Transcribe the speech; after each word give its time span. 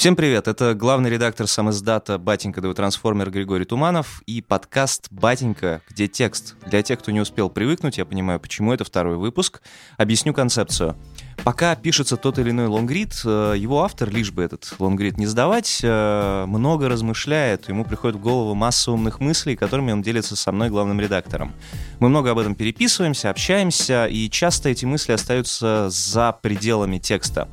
Всем 0.00 0.16
привет, 0.16 0.48
это 0.48 0.72
главный 0.72 1.10
редактор 1.10 1.46
самоиздата 1.46 2.16
«Батенька 2.16 2.62
да 2.62 2.72
трансформер» 2.72 3.30
Григорий 3.30 3.66
Туманов 3.66 4.22
и 4.24 4.40
подкаст 4.40 5.08
«Батенька», 5.10 5.82
где 5.90 6.08
текст. 6.08 6.56
Для 6.64 6.82
тех, 6.82 7.00
кто 7.00 7.10
не 7.10 7.20
успел 7.20 7.50
привыкнуть, 7.50 7.98
я 7.98 8.06
понимаю, 8.06 8.40
почему 8.40 8.72
это 8.72 8.82
второй 8.82 9.18
выпуск, 9.18 9.60
объясню 9.98 10.32
концепцию. 10.32 10.96
Пока 11.44 11.76
пишется 11.76 12.16
тот 12.16 12.38
или 12.38 12.48
иной 12.48 12.68
лонгрид, 12.68 13.12
э, 13.26 13.54
его 13.58 13.82
автор, 13.82 14.08
лишь 14.08 14.30
бы 14.30 14.42
этот 14.42 14.74
лонгрид 14.78 15.18
не 15.18 15.26
сдавать, 15.26 15.80
э, 15.82 16.44
много 16.46 16.88
размышляет, 16.88 17.68
ему 17.68 17.84
приходит 17.84 18.16
в 18.16 18.22
голову 18.22 18.54
масса 18.54 18.92
умных 18.92 19.20
мыслей, 19.20 19.54
которыми 19.54 19.92
он 19.92 20.00
делится 20.00 20.34
со 20.34 20.50
мной, 20.50 20.70
главным 20.70 20.98
редактором. 20.98 21.52
Мы 21.98 22.08
много 22.08 22.30
об 22.30 22.38
этом 22.38 22.54
переписываемся, 22.54 23.28
общаемся, 23.28 24.06
и 24.06 24.30
часто 24.30 24.70
эти 24.70 24.86
мысли 24.86 25.12
остаются 25.12 25.88
за 25.90 26.32
пределами 26.32 26.96
текста. 26.98 27.48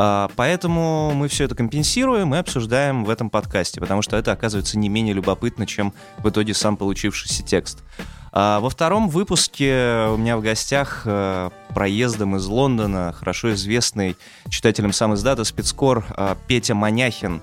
А, 0.00 0.30
поэтому 0.36 1.12
мы 1.12 1.26
все 1.26 1.44
это 1.44 1.56
компенсируем 1.56 2.32
и 2.32 2.38
обсуждаем 2.38 3.04
в 3.04 3.10
этом 3.10 3.30
подкасте, 3.30 3.80
потому 3.80 4.00
что 4.00 4.16
это 4.16 4.30
оказывается 4.30 4.78
не 4.78 4.88
менее 4.88 5.12
любопытно, 5.12 5.66
чем 5.66 5.92
в 6.18 6.28
итоге 6.28 6.54
сам 6.54 6.76
получившийся 6.76 7.42
текст. 7.42 7.82
А 8.30 8.60
во 8.60 8.70
втором 8.70 9.08
выпуске 9.08 10.06
у 10.08 10.16
меня 10.16 10.36
в 10.36 10.40
гостях 10.40 11.02
э, 11.04 11.50
проездом 11.74 12.36
из 12.36 12.46
Лондона 12.46 13.12
хорошо 13.12 13.52
известный 13.54 14.16
читателям 14.48 14.92
сам 14.92 15.14
издата 15.14 15.42
спецкор 15.42 16.06
э, 16.16 16.36
Петя 16.46 16.76
Маняхин. 16.76 17.42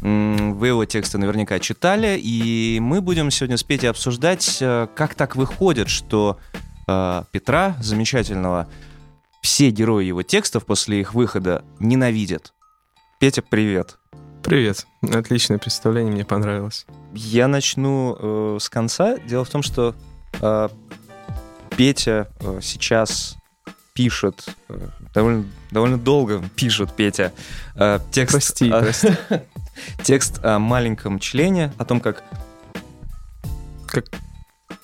Вы 0.00 0.68
его 0.68 0.84
тексты 0.84 1.18
наверняка 1.18 1.58
читали, 1.58 2.16
и 2.16 2.78
мы 2.80 3.00
будем 3.00 3.32
сегодня 3.32 3.56
с 3.56 3.64
Петей 3.64 3.90
обсуждать, 3.90 4.58
э, 4.60 4.86
как 4.94 5.16
так 5.16 5.34
выходит, 5.34 5.88
что 5.88 6.38
Петра, 7.32 7.76
замечательного 7.82 8.66
все 9.48 9.70
герои 9.70 10.04
его 10.04 10.22
текстов 10.22 10.66
после 10.66 11.00
их 11.00 11.14
выхода 11.14 11.64
ненавидят. 11.80 12.52
Петя, 13.18 13.40
привет. 13.40 13.96
Привет. 14.42 14.86
Отличное 15.00 15.56
представление, 15.56 16.12
мне 16.12 16.26
понравилось. 16.26 16.84
Я 17.14 17.48
начну 17.48 18.14
э, 18.20 18.58
с 18.60 18.68
конца. 18.68 19.16
Дело 19.16 19.46
в 19.46 19.48
том, 19.48 19.62
что 19.62 19.94
э, 20.42 20.68
Петя 21.78 22.28
э, 22.40 22.58
сейчас 22.60 23.38
пишет, 23.94 24.50
э, 24.68 24.88
довольно, 25.14 25.46
довольно 25.70 25.96
долго 25.96 26.46
пишет 26.54 26.92
Петя 26.92 27.32
э, 27.74 28.00
текст, 28.10 28.32
прости, 28.32 28.68
э, 28.68 28.80
прости. 28.82 29.16
текст 30.02 30.44
о 30.44 30.58
маленьком 30.58 31.18
члене, 31.18 31.72
о 31.78 31.86
том, 31.86 32.00
как... 32.00 32.16
Как 32.18 32.47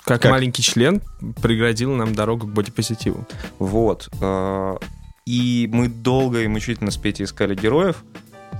как, 0.05 0.21
как 0.21 0.31
маленький 0.31 0.63
член 0.63 1.01
преградил 1.41 1.93
нам 1.93 2.13
дорогу 2.13 2.47
к 2.47 2.51
бодипозитиву. 2.51 3.27
Вот. 3.59 4.09
Э, 4.21 4.77
и 5.25 5.69
мы 5.71 5.87
долго 5.89 6.41
и 6.41 6.47
мучительно 6.47 6.91
с 6.91 6.97
Петей 6.97 7.25
искали 7.25 7.55
героев, 7.55 8.03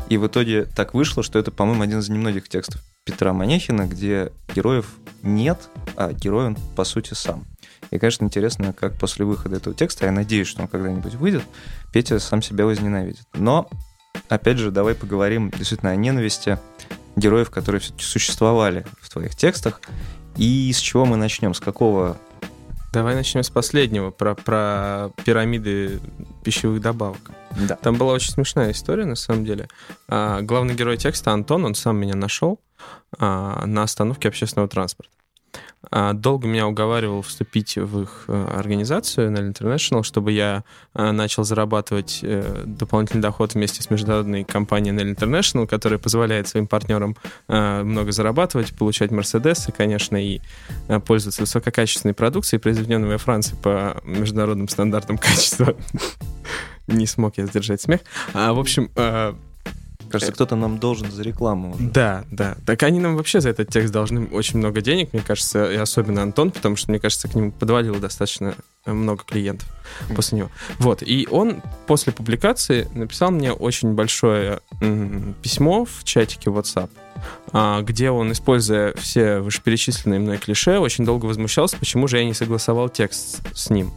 и 0.09 0.17
в 0.17 0.27
итоге 0.27 0.65
так 0.65 0.93
вышло, 0.93 1.23
что 1.23 1.39
это, 1.39 1.51
по-моему, 1.51 1.83
один 1.83 1.99
из 1.99 2.09
немногих 2.09 2.49
текстов 2.49 2.81
Петра 3.05 3.33
Манехина, 3.33 3.85
где 3.85 4.31
героев 4.53 4.95
нет, 5.21 5.69
а 5.95 6.11
герой 6.11 6.47
он, 6.47 6.57
по 6.75 6.83
сути, 6.83 7.13
сам. 7.13 7.45
И, 7.91 7.99
конечно, 7.99 8.25
интересно, 8.25 8.73
как 8.73 8.97
после 8.97 9.25
выхода 9.25 9.57
этого 9.57 9.75
текста, 9.75 10.05
я 10.05 10.11
надеюсь, 10.11 10.47
что 10.47 10.63
он 10.63 10.67
когда-нибудь 10.67 11.13
выйдет, 11.15 11.43
Петя 11.93 12.19
сам 12.19 12.41
себя 12.41 12.65
возненавидит. 12.65 13.25
Но, 13.33 13.69
опять 14.27 14.57
же, 14.57 14.71
давай 14.71 14.95
поговорим 14.95 15.51
действительно 15.51 15.91
о 15.91 15.95
ненависти 15.95 16.57
героев, 17.15 17.51
которые 17.51 17.79
все-таки 17.79 18.03
существовали 18.03 18.85
в 18.99 19.09
твоих 19.09 19.35
текстах, 19.35 19.81
и 20.35 20.71
с 20.73 20.79
чего 20.79 21.05
мы 21.05 21.17
начнем? 21.17 21.53
С 21.53 21.59
какого? 21.59 22.17
Давай 22.93 23.15
начнем 23.15 23.43
с 23.43 23.49
последнего, 23.49 24.11
про, 24.11 24.35
про 24.35 25.11
пирамиды 25.25 25.99
пищевых 26.43 26.79
добавок. 26.79 27.31
Да. 27.67 27.75
Там 27.75 27.97
была 27.97 28.13
очень 28.13 28.31
смешная 28.31 28.71
история, 28.71 29.05
на 29.05 29.15
самом 29.15 29.43
деле. 29.43 29.67
А, 30.07 30.41
главный 30.41 30.75
герой 30.75 30.97
текста 30.97 31.31
Антон, 31.31 31.65
он 31.65 31.75
сам 31.75 31.97
меня 31.97 32.15
нашел 32.15 32.59
а, 33.17 33.65
на 33.65 33.83
остановке 33.83 34.29
общественного 34.29 34.69
транспорта. 34.69 35.11
А, 35.91 36.13
долго 36.13 36.47
меня 36.47 36.67
уговаривал 36.67 37.21
вступить 37.21 37.75
в 37.77 38.01
их 38.01 38.25
э, 38.27 38.47
организацию 38.55 39.31
NL 39.31 39.53
International, 39.53 40.03
чтобы 40.03 40.31
я 40.31 40.63
э, 40.93 41.11
начал 41.11 41.43
зарабатывать 41.43 42.19
э, 42.21 42.63
дополнительный 42.65 43.21
доход 43.21 43.53
вместе 43.53 43.81
с 43.81 43.89
международной 43.89 44.43
компанией 44.43 44.95
NL 44.95 45.15
International, 45.15 45.67
которая 45.67 45.99
позволяет 45.99 46.47
своим 46.47 46.67
партнерам 46.67 47.15
много 47.47 48.11
зарабатывать, 48.11 48.75
получать 48.75 49.11
Мерседесы, 49.11 49.71
конечно, 49.71 50.17
и 50.17 50.41
пользоваться 51.05 51.41
высококачественной 51.41 52.13
продукцией, 52.13 52.59
произведенной 52.59 53.07
во 53.07 53.17
Франции 53.17 53.55
по 53.61 54.01
международным 54.03 54.67
стандартам 54.67 55.17
качества. 55.17 55.75
Не 56.87 57.05
смог 57.07 57.37
я 57.37 57.45
сдержать 57.45 57.81
смех. 57.81 58.01
А, 58.33 58.53
в 58.53 58.59
общем, 58.59 58.91
Кажется, 60.15 60.33
кто-то 60.33 60.55
нам 60.55 60.79
должен 60.79 61.11
за 61.11 61.23
рекламу 61.23 61.75
уже. 61.75 61.89
Да, 61.89 62.25
да. 62.31 62.57
Так 62.65 62.83
они 62.83 62.99
нам 62.99 63.15
вообще 63.15 63.41
за 63.41 63.49
этот 63.49 63.69
текст 63.69 63.93
должны 63.93 64.27
очень 64.27 64.59
много 64.59 64.81
денег, 64.81 65.13
мне 65.13 65.21
кажется, 65.21 65.71
и 65.71 65.75
особенно 65.75 66.21
Антон, 66.21 66.51
потому 66.51 66.75
что, 66.75 66.91
мне 66.91 66.99
кажется, 66.99 67.27
к 67.27 67.35
нему 67.35 67.51
подвалило 67.51 67.97
достаточно 67.97 68.55
много 68.85 69.23
клиентов 69.23 69.67
после 70.15 70.39
него. 70.39 70.49
Вот, 70.79 71.01
и 71.01 71.27
он 71.29 71.61
после 71.87 72.13
публикации 72.13 72.87
написал 72.93 73.31
мне 73.31 73.51
очень 73.51 73.93
большое 73.93 74.59
письмо 75.41 75.85
в 75.85 76.03
чатике 76.03 76.49
WhatsApp, 76.49 76.89
а, 77.51 77.81
где 77.81 78.11
он, 78.11 78.31
используя 78.31 78.93
все 78.93 79.39
вышеперечисленные 79.39 80.19
мной 80.19 80.37
клише, 80.37 80.79
очень 80.79 81.05
долго 81.05 81.25
возмущался, 81.25 81.77
почему 81.77 82.07
же 82.07 82.17
я 82.17 82.25
не 82.25 82.33
согласовал 82.33 82.89
текст 82.89 83.41
с 83.55 83.69
ним 83.69 83.91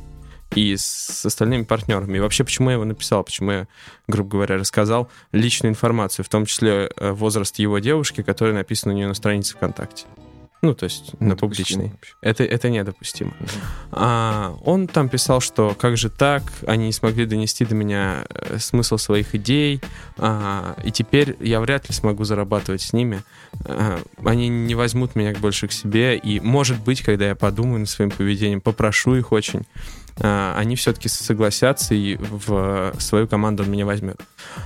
и 0.54 0.76
с 0.76 1.24
остальными 1.26 1.62
партнерами. 1.62 2.16
И 2.16 2.20
вообще, 2.20 2.44
почему 2.44 2.70
я 2.70 2.74
его 2.74 2.84
написал, 2.84 3.22
почему 3.24 3.50
я, 3.50 3.68
грубо 4.06 4.30
говоря, 4.30 4.56
рассказал 4.56 5.10
личную 5.32 5.70
информацию, 5.70 6.24
в 6.24 6.28
том 6.28 6.46
числе 6.46 6.90
э, 6.96 7.12
возраст 7.12 7.58
его 7.58 7.78
девушки, 7.78 8.22
которая 8.22 8.54
написана 8.54 8.94
у 8.94 8.96
нее 8.96 9.08
на 9.08 9.14
странице 9.14 9.54
ВКонтакте. 9.54 10.06
Ну, 10.60 10.74
то 10.74 10.84
есть 10.84 11.12
на 11.20 11.36
публичной. 11.36 11.92
Это, 12.20 12.42
это 12.42 12.68
недопустимо. 12.68 13.30
Угу. 13.38 13.48
А, 13.92 14.56
он 14.64 14.88
там 14.88 15.08
писал, 15.08 15.40
что 15.40 15.76
как 15.78 15.96
же 15.96 16.10
так, 16.10 16.42
они 16.66 16.86
не 16.86 16.92
смогли 16.92 17.26
донести 17.26 17.64
до 17.64 17.76
меня 17.76 18.24
э, 18.28 18.58
смысл 18.58 18.96
своих 18.96 19.36
идей, 19.36 19.80
а, 20.16 20.76
и 20.82 20.90
теперь 20.90 21.36
я 21.38 21.60
вряд 21.60 21.88
ли 21.88 21.94
смогу 21.94 22.24
зарабатывать 22.24 22.82
с 22.82 22.92
ними. 22.92 23.22
А, 23.66 24.00
они 24.24 24.48
не 24.48 24.74
возьмут 24.74 25.14
меня 25.14 25.32
больше 25.38 25.68
к 25.68 25.72
себе, 25.72 26.16
и, 26.16 26.40
может 26.40 26.80
быть, 26.80 27.02
когда 27.02 27.28
я 27.28 27.36
подумаю 27.36 27.80
над 27.80 27.88
своим 27.88 28.10
поведением, 28.10 28.60
попрошу 28.60 29.14
их 29.14 29.30
очень, 29.30 29.64
они 30.20 30.76
все-таки 30.76 31.08
согласятся 31.08 31.94
и 31.94 32.16
в 32.16 32.94
свою 32.98 33.28
команду 33.28 33.62
он 33.62 33.70
меня 33.70 33.86
возьмет. 33.86 34.20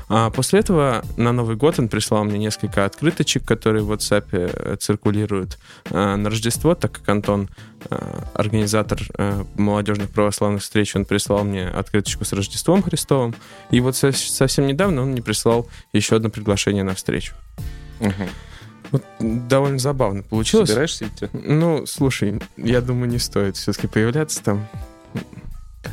А 0.09 0.31
после 0.31 0.61
этого 0.61 1.05
на 1.17 1.33
Новый 1.33 1.57
год 1.57 1.79
он 1.79 1.89
прислал 1.89 2.25
мне 2.25 2.39
несколько 2.39 2.85
открыточек, 2.85 3.45
которые 3.45 3.83
в 3.83 3.93
WhatsApp 3.93 4.27
э, 4.33 4.77
циркулируют 4.79 5.59
а, 5.91 6.17
на 6.17 6.31
Рождество, 6.31 6.75
так 6.75 6.93
как 6.93 7.09
Антон, 7.09 7.49
организатор 8.35 9.01
молодежных 9.57 10.11
православных 10.11 10.63
встреч, 10.63 10.95
он 10.95 11.05
прислал 11.05 11.45
мне 11.45 11.67
открыточку 11.67 12.25
с 12.25 12.33
Рождеством 12.33 12.83
Христовым. 12.83 13.34
И 13.71 13.81
вот 13.81 13.97
совсем 13.97 14.67
недавно 14.67 15.03
он 15.03 15.09
мне 15.09 15.23
прислал 15.23 15.69
еще 15.93 16.17
одно 16.17 16.31
приглашение 16.31 16.84
на 16.84 16.95
встречу. 16.95 17.34
Угу. 18.01 18.29
Вот 18.93 19.05
довольно 19.21 19.79
забавно 19.79 20.23
получилось. 20.23 20.69
Собираешься 20.69 21.07
идти? 21.07 21.29
Ну, 21.33 21.87
слушай, 21.87 22.41
я 22.57 22.81
думаю, 22.83 23.09
не 23.09 23.19
стоит 23.19 23.57
все-таки 23.57 23.87
появляться 23.87 24.43
там. 24.43 24.69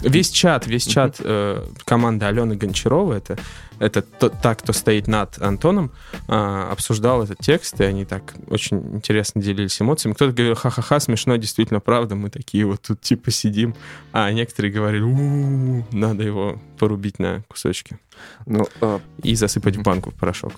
Весь 0.02 0.30
чат, 0.30 0.68
весь 0.68 0.85
чат 0.85 1.18
э, 1.19 1.66
команды 1.84 2.25
Алены 2.25 2.56
Гончаровой, 2.56 3.18
это, 3.18 3.38
это 3.80 4.02
то, 4.02 4.30
та, 4.30 4.56
кто 4.56 4.72
стоит 4.72 5.07
над 5.07 5.41
Антоном, 5.41 5.91
э, 6.28 6.68
обсуждал 6.72 7.24
этот 7.24 7.40
текст, 7.40 7.81
и 7.81 7.84
они 7.84 8.06
так 8.06 8.35
очень 8.47 8.78
интересно 8.96 9.41
делились 9.41 9.81
эмоциями. 9.81 10.13
Кто-то 10.13 10.31
говорил, 10.31 10.56
ха-ха-ха, 10.56 11.00
смешно, 11.00 11.35
действительно, 11.35 11.79
правда, 11.79 12.16
мы 12.16 12.29
такие 12.29 12.66
вот 12.66 12.81
тут 12.84 13.02
типа 13.02 13.31
сидим. 13.31 13.75
А 14.13 14.31
некоторые 14.31 14.72
говорили, 14.72 15.02
у-у-у, 15.02 15.85
надо 15.91 16.24
его 16.24 16.62
порубить 16.78 17.19
на 17.19 17.41
кусочки. 17.47 17.97
Ну, 18.46 18.68
э... 18.81 19.00
И 19.24 19.35
засыпать 19.35 19.75
в 19.75 19.81
банку 19.81 20.12
в 20.12 20.13
порошок. 20.13 20.53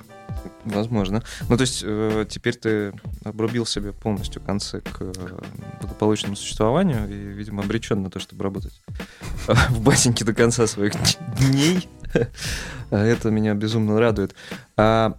Возможно. 0.65 1.23
Ну, 1.49 1.57
то 1.57 1.61
есть 1.61 1.81
э, 1.85 2.25
теперь 2.29 2.55
ты 2.55 2.93
обрубил 3.23 3.65
себе 3.65 3.91
полностью 3.93 4.41
концы 4.41 4.81
к 4.81 5.01
э, 5.01 5.13
благополучному 5.81 6.35
существованию 6.35 7.09
и, 7.09 7.13
видимо, 7.13 7.63
обречен 7.63 8.01
на 8.01 8.09
то, 8.09 8.19
чтобы 8.19 8.43
работать 8.43 8.81
в 9.69 9.81
басеньке 9.81 10.25
до 10.25 10.33
конца 10.33 10.67
своих 10.67 10.93
дней. 11.37 11.89
Это 12.91 13.31
меня 13.31 13.53
безумно 13.53 13.99
радует. 13.99 14.35
А 14.77 15.15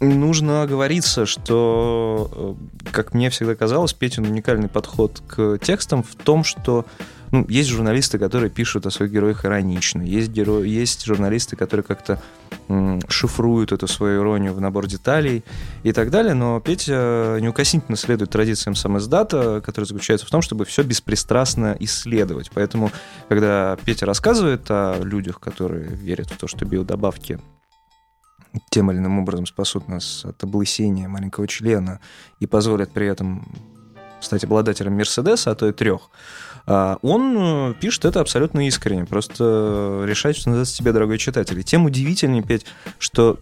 нужно 0.00 0.62
оговориться, 0.62 1.26
что, 1.26 2.58
э, 2.84 2.90
как 2.90 3.14
мне 3.14 3.30
всегда 3.30 3.54
казалось, 3.54 3.92
Петин 3.92 4.26
уникальный 4.26 4.68
подход 4.68 5.22
к 5.26 5.58
текстам 5.58 6.02
в 6.02 6.14
том, 6.16 6.44
что 6.44 6.84
ну, 7.32 7.46
есть 7.48 7.70
журналисты, 7.70 8.18
которые 8.18 8.50
пишут 8.50 8.86
о 8.86 8.90
своих 8.90 9.10
героях 9.10 9.46
иронично, 9.46 10.02
есть, 10.02 10.30
геро... 10.30 10.62
есть 10.62 11.04
журналисты, 11.04 11.56
которые 11.56 11.82
как-то 11.82 12.22
шифруют 13.08 13.72
эту 13.72 13.88
свою 13.88 14.20
иронию 14.20 14.52
в 14.52 14.60
набор 14.60 14.86
деталей 14.86 15.42
и 15.82 15.92
так 15.92 16.10
далее, 16.10 16.34
но 16.34 16.60
Петя 16.60 17.38
неукоснительно 17.40 17.96
следует 17.96 18.30
традициям 18.30 18.74
сам 18.74 18.98
издата, 18.98 19.62
который 19.64 19.86
заключается 19.86 20.26
в 20.26 20.30
том, 20.30 20.42
чтобы 20.42 20.66
все 20.66 20.82
беспристрастно 20.82 21.74
исследовать. 21.80 22.50
Поэтому, 22.52 22.92
когда 23.28 23.78
Петя 23.82 24.04
рассказывает 24.04 24.70
о 24.70 25.02
людях, 25.02 25.40
которые 25.40 25.88
верят 25.88 26.30
в 26.30 26.36
то, 26.36 26.46
что 26.46 26.66
биодобавки 26.66 27.40
тем 28.70 28.90
или 28.90 28.98
иным 28.98 29.18
образом 29.18 29.46
спасут 29.46 29.88
нас 29.88 30.26
от 30.26 30.42
облысения 30.44 31.08
маленького 31.08 31.48
члена 31.48 32.00
и 32.40 32.46
позволят 32.46 32.92
при 32.92 33.06
этом 33.06 33.48
стать 34.20 34.44
обладателем 34.44 34.94
Мерседеса, 34.94 35.50
а 35.50 35.54
то 35.54 35.68
и 35.68 35.72
трех, 35.72 36.10
он 36.66 37.36
э, 37.38 37.74
пишет 37.80 38.04
это 38.04 38.20
абсолютно 38.20 38.66
искренне, 38.66 39.04
просто 39.04 40.04
решает, 40.06 40.36
что 40.36 40.50
называется 40.50 40.76
тебе, 40.76 40.92
дорогой 40.92 41.18
читатель. 41.18 41.58
И 41.58 41.64
тем 41.64 41.86
удивительнее, 41.86 42.42
Петь, 42.42 42.66
что 42.98 43.38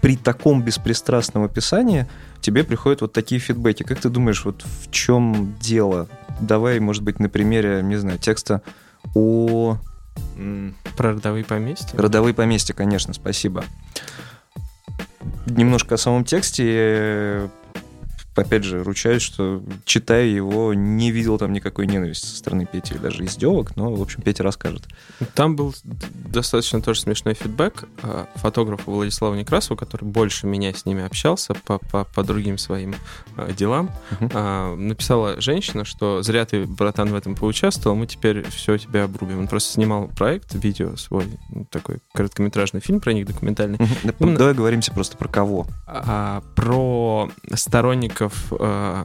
при 0.00 0.16
таком 0.16 0.62
беспристрастном 0.62 1.44
описании 1.44 2.06
тебе 2.40 2.64
приходят 2.64 3.00
вот 3.00 3.12
такие 3.12 3.40
фидбэки. 3.40 3.82
Как 3.82 4.00
ты 4.00 4.08
думаешь, 4.08 4.44
вот 4.44 4.62
в 4.62 4.90
чем 4.90 5.56
дело? 5.60 6.08
Давай, 6.40 6.80
может 6.80 7.02
быть, 7.02 7.20
на 7.20 7.28
примере, 7.28 7.82
не 7.82 7.96
знаю, 7.96 8.18
текста 8.18 8.62
о... 9.14 9.78
Про 10.96 11.12
родовые 11.12 11.44
поместья? 11.44 11.98
Родовые 11.98 12.34
поместья, 12.34 12.74
конечно, 12.74 13.14
спасибо. 13.14 13.64
Немножко 15.46 15.94
о 15.94 15.98
самом 15.98 16.24
тексте 16.24 17.50
опять 18.40 18.64
же, 18.64 18.82
ручаюсь, 18.82 19.22
что, 19.22 19.62
читая 19.84 20.26
его, 20.26 20.74
не 20.74 21.10
видел 21.10 21.38
там 21.38 21.52
никакой 21.52 21.86
ненависти 21.86 22.26
со 22.26 22.36
стороны 22.36 22.66
Пети, 22.66 22.94
даже 22.94 23.24
издевок, 23.24 23.76
но, 23.76 23.92
в 23.94 24.02
общем, 24.02 24.22
Петя 24.22 24.42
расскажет. 24.42 24.86
Там 25.34 25.56
был 25.56 25.74
достаточно 26.12 26.80
тоже 26.82 27.00
смешной 27.00 27.34
фидбэк 27.34 27.84
а, 28.02 28.26
фотографу 28.36 28.90
Владиславу 28.90 29.34
Некрасову, 29.34 29.76
который 29.76 30.04
больше 30.04 30.46
меня 30.46 30.72
с 30.72 30.86
ними 30.86 31.04
общался 31.04 31.54
по, 31.54 31.78
по, 31.78 32.04
по 32.04 32.22
другим 32.22 32.58
своим 32.58 32.94
а, 33.36 33.52
делам. 33.52 33.90
Uh-huh. 34.18 34.76
Написала 34.76 35.40
женщина, 35.40 35.84
что 35.84 36.22
зря 36.22 36.44
ты, 36.44 36.66
братан, 36.66 37.10
в 37.10 37.14
этом 37.14 37.34
поучаствовал, 37.34 37.96
мы 37.96 38.06
теперь 38.06 38.48
все 38.50 38.78
тебя 38.78 39.04
обрубим. 39.04 39.40
Он 39.40 39.48
просто 39.48 39.72
снимал 39.72 40.08
проект, 40.08 40.54
видео 40.54 40.96
свой, 40.96 41.26
такой 41.70 41.98
короткометражный 42.12 42.80
фильм 42.80 43.00
про 43.00 43.12
них, 43.12 43.26
документальный. 43.26 43.78
Uh-huh. 43.78 44.36
Давай 44.36 44.54
говоримся 44.54 44.92
просто 44.92 45.16
про 45.16 45.28
кого. 45.28 45.66
Про 46.54 47.30
сторонников 47.54 48.29
авторов 48.30 48.52
э, 48.60 49.04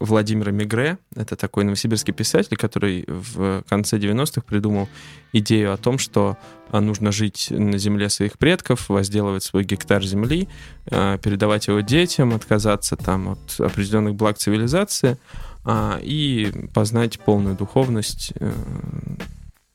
Владимира 0.00 0.50
Мигре. 0.50 0.98
Это 1.14 1.36
такой 1.36 1.64
новосибирский 1.64 2.12
писатель, 2.12 2.56
который 2.56 3.04
в 3.06 3.62
конце 3.68 3.98
90-х 3.98 4.42
придумал 4.42 4.88
идею 5.32 5.72
о 5.72 5.76
том, 5.76 5.98
что 5.98 6.36
э, 6.72 6.80
нужно 6.80 7.12
жить 7.12 7.48
на 7.50 7.78
земле 7.78 8.08
своих 8.08 8.38
предков, 8.38 8.88
возделывать 8.88 9.42
свой 9.42 9.64
гектар 9.64 10.02
земли, 10.02 10.48
э, 10.86 11.18
передавать 11.22 11.68
его 11.68 11.80
детям, 11.80 12.34
отказаться 12.34 12.96
там 12.96 13.28
от 13.28 13.60
определенных 13.60 14.14
благ 14.14 14.38
цивилизации 14.38 15.18
и 16.00 16.52
познать 16.74 17.20
полную 17.20 17.54
духовность 17.54 18.32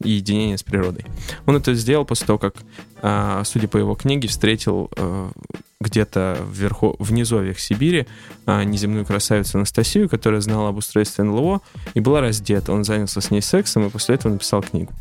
единение 0.02 0.58
с 0.58 0.64
природой. 0.64 1.06
Он 1.46 1.56
это 1.56 1.74
сделал 1.74 2.06
после 2.06 2.28
того, 2.28 2.40
как, 2.40 2.56
а, 3.02 3.44
судя 3.44 3.68
по 3.68 3.78
его 3.78 3.96
книге, 3.96 4.28
встретил 4.28 4.90
а, 4.98 5.32
где-то 5.80 6.40
вверху, 6.52 6.96
в 7.00 7.12
низовьях 7.12 7.60
Сибири 7.60 8.08
а, 8.46 8.64
неземную 8.64 9.06
красавицу 9.06 9.58
Анастасию, 9.58 10.10
которая 10.10 10.42
знала 10.42 10.70
об 10.70 10.78
устройстве 10.78 11.24
НЛО 11.24 11.62
и 11.94 12.00
была 12.00 12.22
раздета. 12.22 12.72
Он 12.74 12.84
занялся 12.84 13.22
с 13.22 13.32
ней 13.32 13.42
сексом 13.42 13.88
и 13.88 13.90
после 13.90 14.16
этого 14.16 14.34
написал 14.34 14.62
книгу. 14.62 14.94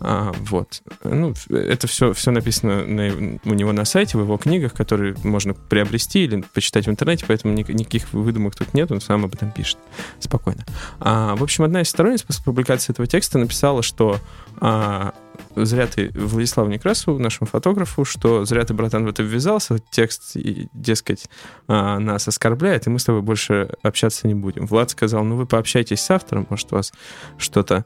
А, 0.00 0.32
вот. 0.32 0.82
Ну, 1.04 1.34
это 1.50 1.86
все, 1.86 2.12
все 2.14 2.30
написано 2.30 2.86
на, 2.86 3.38
у 3.44 3.54
него 3.54 3.72
на 3.72 3.84
сайте, 3.84 4.16
в 4.16 4.22
его 4.22 4.38
книгах, 4.38 4.72
которые 4.72 5.14
можно 5.24 5.52
приобрести 5.52 6.24
или 6.24 6.42
почитать 6.54 6.86
в 6.86 6.90
интернете, 6.90 7.26
поэтому 7.28 7.54
никаких 7.54 8.12
выдумок 8.12 8.56
тут 8.56 8.72
нет, 8.72 8.90
он 8.90 9.00
сам 9.00 9.24
об 9.24 9.34
этом 9.34 9.50
пишет. 9.50 9.78
Спокойно. 10.18 10.64
А, 11.00 11.36
в 11.36 11.42
общем, 11.42 11.64
одна 11.64 11.82
из 11.82 11.90
сторонниц 11.90 12.22
после 12.22 12.44
публикации 12.44 12.92
этого 12.92 13.06
текста 13.06 13.38
написала, 13.38 13.82
что 13.82 14.18
а, 14.58 15.12
зря 15.54 15.86
ты 15.86 16.10
Владиславу 16.14 16.70
Некрасову, 16.70 17.18
нашему 17.18 17.46
фотографу, 17.46 18.04
что 18.04 18.44
зря 18.46 18.64
ты, 18.64 18.72
братан, 18.72 19.04
в 19.04 19.08
это 19.08 19.22
ввязался, 19.22 19.78
текст, 19.90 20.34
дескать, 20.72 21.28
а, 21.68 21.98
нас 21.98 22.26
оскорбляет, 22.26 22.86
и 22.86 22.90
мы 22.90 22.98
с 22.98 23.04
тобой 23.04 23.20
больше 23.20 23.70
общаться 23.82 24.26
не 24.26 24.34
будем. 24.34 24.66
Влад 24.66 24.90
сказал, 24.90 25.24
ну 25.24 25.36
вы 25.36 25.44
пообщайтесь 25.44 26.00
с 26.00 26.10
автором, 26.10 26.46
может, 26.48 26.72
у 26.72 26.76
вас 26.76 26.92
что-то 27.36 27.84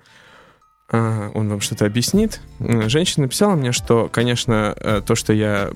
он 0.90 1.48
вам 1.48 1.60
что-то 1.60 1.86
объяснит. 1.86 2.40
Женщина 2.60 3.24
написала 3.24 3.54
мне, 3.54 3.72
что, 3.72 4.08
конечно, 4.12 4.74
э, 4.76 5.00
то, 5.04 5.14
что 5.14 5.32
я 5.32 5.70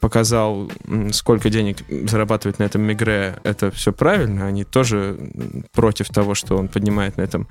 показал, 0.00 0.70
сколько 1.12 1.48
денег 1.48 1.78
зарабатывает 1.88 2.58
на 2.58 2.64
этом 2.64 2.82
Мигре, 2.82 3.36
это 3.44 3.70
все 3.70 3.92
правильно. 3.92 4.46
Они 4.46 4.64
тоже 4.64 5.16
против 5.72 6.08
того, 6.08 6.34
что 6.34 6.56
он 6.56 6.68
поднимает 6.68 7.16
на 7.16 7.22
этом 7.22 7.46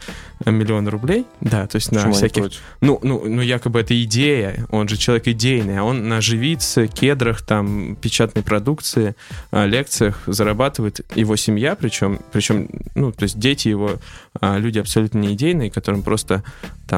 миллион 0.45 0.88
рублей. 0.89 1.25
Да, 1.39 1.65
то 1.65 1.77
есть 1.77 1.89
Почему 1.89 2.07
на 2.07 2.12
всяких... 2.13 2.51
Ну, 2.81 3.00
ну, 3.01 3.24
ну, 3.25 3.42
якобы 3.42 3.80
это 3.80 4.00
идея. 4.03 4.68
Он 4.69 4.89
же 4.89 4.98
человек 4.98 5.27
идейный, 5.30 5.80
а 5.80 5.83
он 5.83 6.10
на 6.10 6.19
живице, 6.19 6.88
кедрах, 6.88 7.42
там, 7.42 7.95
печатной 7.95 8.44
продукции, 8.44 9.15
лекциях 9.51 10.24
зарабатывает 10.27 11.01
его 11.15 11.36
семья, 11.38 11.75
причем, 11.75 12.19
причем, 12.31 12.68
ну, 12.95 13.12
то 13.12 13.24
есть 13.24 13.39
дети 13.39 13.69
его, 13.69 13.92
а, 14.39 14.57
люди 14.57 14.80
абсолютно 14.80 15.19
не 15.19 15.33
идейные, 15.33 15.71
которым 15.71 16.03
просто 16.03 16.44
там 16.88 16.97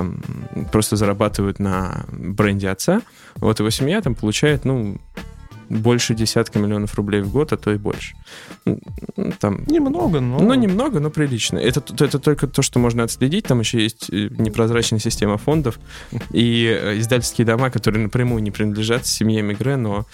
просто 0.71 0.95
зарабатывают 0.95 1.59
на 1.59 2.05
бренде 2.11 2.69
отца. 2.69 3.01
Вот 3.35 3.59
его 3.59 3.69
семья 3.69 4.01
там 4.01 4.15
получает, 4.15 4.65
ну, 4.65 4.99
больше 5.69 6.15
десятка 6.15 6.59
миллионов 6.59 6.95
рублей 6.95 7.21
в 7.21 7.31
год, 7.31 7.53
а 7.53 7.57
то 7.57 7.71
и 7.71 7.77
больше. 7.77 8.15
Ну, 8.65 8.79
там, 9.39 9.63
немного, 9.67 10.19
но... 10.19 10.39
Ну, 10.39 10.53
немного, 10.55 10.99
но 10.99 11.09
прилично. 11.09 11.59
Это, 11.59 11.81
это 12.03 12.19
только 12.19 12.47
то, 12.47 12.61
что 12.61 12.79
можно 12.79 13.03
отследить. 13.03 13.45
Там 13.45 13.59
еще 13.59 13.81
есть 13.81 14.09
э, 14.09 14.29
непрозрачная 14.37 14.99
система 14.99 15.37
фондов 15.37 15.79
и 16.31 16.65
э, 16.65 16.99
издательские 16.99 17.45
дома, 17.45 17.69
которые 17.69 18.03
напрямую 18.03 18.41
не 18.41 18.51
принадлежат 18.51 19.05
семье 19.05 19.41
Мигре, 19.41 19.75
но 19.75 20.05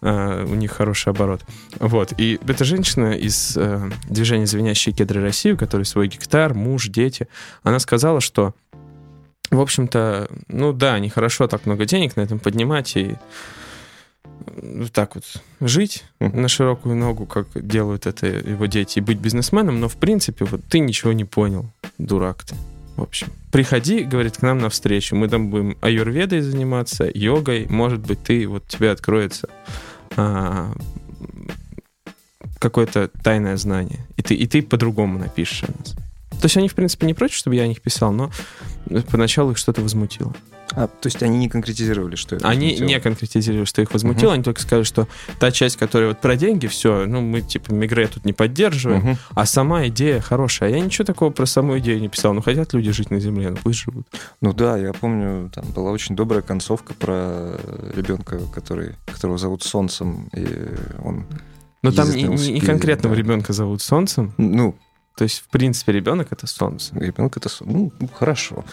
э, 0.00 0.46
у 0.48 0.54
них 0.54 0.72
хороший 0.72 1.10
оборот. 1.10 1.42
Вот. 1.78 2.14
И 2.18 2.40
эта 2.46 2.64
женщина 2.64 3.12
из 3.12 3.56
э, 3.56 3.90
движения 4.08 4.46
«Звенящие 4.46 4.94
кедры 4.94 5.22
России», 5.22 5.52
у 5.52 5.56
которой 5.56 5.84
свой 5.84 6.08
гектар, 6.08 6.54
муж, 6.54 6.88
дети, 6.88 7.28
она 7.62 7.78
сказала, 7.78 8.20
что 8.20 8.54
в 9.52 9.60
общем-то, 9.60 10.28
ну 10.48 10.72
да, 10.72 10.98
нехорошо 10.98 11.46
так 11.46 11.66
много 11.66 11.84
денег 11.84 12.16
на 12.16 12.22
этом 12.22 12.38
поднимать 12.38 12.96
и 12.96 13.16
так 14.92 15.14
вот 15.14 15.24
жить 15.60 16.04
uh-huh. 16.18 16.34
на 16.34 16.48
широкую 16.48 16.96
ногу, 16.96 17.26
как 17.26 17.46
делают 17.54 18.06
это 18.06 18.26
его 18.26 18.66
дети, 18.66 18.98
и 18.98 19.02
быть 19.02 19.18
бизнесменом, 19.18 19.78
но 19.78 19.88
в 19.88 19.96
принципе 19.96 20.46
вот 20.46 20.62
ты 20.64 20.80
ничего 20.80 21.12
не 21.12 21.24
понял, 21.24 21.66
дурак 21.98 22.44
ты. 22.44 22.56
В 22.96 23.02
общем, 23.02 23.28
приходи, 23.50 24.04
говорит, 24.04 24.38
к 24.38 24.42
нам 24.42 24.58
на 24.58 24.68
встречу. 24.68 25.16
Мы 25.16 25.28
там 25.28 25.48
будем 25.48 25.78
аюрведой 25.80 26.40
заниматься, 26.40 27.10
йогой. 27.12 27.66
Может 27.68 28.00
быть, 28.00 28.22
ты 28.22 28.46
вот 28.46 28.66
тебе 28.68 28.90
откроется 28.90 29.48
а, 30.16 30.72
какое-то 32.58 33.08
тайное 33.22 33.56
знание, 33.56 34.06
и 34.16 34.22
ты 34.22 34.34
и 34.34 34.46
ты 34.46 34.62
по-другому 34.62 35.18
напишешь 35.18 35.64
о 35.64 35.72
нас. 35.78 35.94
То 36.42 36.46
есть 36.46 36.56
они, 36.56 36.68
в 36.68 36.74
принципе, 36.74 37.06
не 37.06 37.14
против, 37.14 37.36
чтобы 37.36 37.54
я 37.54 37.62
о 37.62 37.68
них 37.68 37.80
писал, 37.80 38.10
но 38.10 38.32
поначалу 39.12 39.52
их 39.52 39.58
что-то 39.58 39.80
возмутило. 39.80 40.34
А, 40.74 40.88
то 40.88 41.06
есть 41.06 41.22
они 41.22 41.38
не 41.38 41.48
конкретизировали, 41.48 42.16
что 42.16 42.34
это 42.34 42.48
Они 42.48 42.70
возмутило? 42.70 42.88
не 42.88 43.00
конкретизировали, 43.00 43.64
что 43.64 43.80
их 43.80 43.92
возмутило, 43.92 44.30
угу. 44.30 44.34
они 44.34 44.42
только 44.42 44.60
сказали, 44.60 44.82
что 44.82 45.06
та 45.38 45.52
часть, 45.52 45.76
которая 45.76 46.08
вот 46.08 46.20
про 46.20 46.34
деньги, 46.34 46.66
все, 46.66 47.06
ну, 47.06 47.20
мы, 47.20 47.42
типа, 47.42 47.72
Мигре 47.72 48.08
тут 48.08 48.24
не 48.24 48.32
поддерживаем, 48.32 49.10
угу. 49.10 49.18
а 49.36 49.46
сама 49.46 49.86
идея 49.86 50.20
хорошая. 50.20 50.70
Я 50.70 50.80
ничего 50.80 51.04
такого 51.04 51.30
про 51.30 51.46
саму 51.46 51.78
идею 51.78 52.00
не 52.00 52.08
писал. 52.08 52.32
Ну, 52.32 52.42
хотят 52.42 52.72
люди 52.72 52.90
жить 52.90 53.12
на 53.12 53.20
Земле, 53.20 53.50
ну, 53.50 53.58
пусть 53.62 53.78
живут. 53.78 54.08
Ну 54.40 54.52
да, 54.52 54.76
я 54.76 54.92
помню, 54.92 55.48
там 55.54 55.64
была 55.66 55.92
очень 55.92 56.16
добрая 56.16 56.42
концовка 56.42 56.92
про 56.94 57.56
ребенка, 57.94 58.40
который, 58.52 58.96
которого 59.06 59.38
зовут 59.38 59.62
Солнцем, 59.62 60.28
и 60.34 60.44
он... 61.04 61.24
Но 61.82 61.92
там 61.92 62.10
не, 62.10 62.24
не 62.24 62.60
конкретного 62.60 63.14
да. 63.14 63.22
ребенка 63.22 63.52
зовут 63.52 63.80
Солнцем. 63.80 64.32
Ну, 64.38 64.76
то 65.16 65.24
есть, 65.24 65.40
в 65.40 65.48
принципе, 65.48 65.92
ребенок 65.92 66.28
это 66.30 66.46
солнце. 66.46 66.94
Ребенок 66.98 67.36
это 67.36 67.48
солнце. 67.48 67.74
Ну, 67.76 67.92
хорошо. 68.14 68.64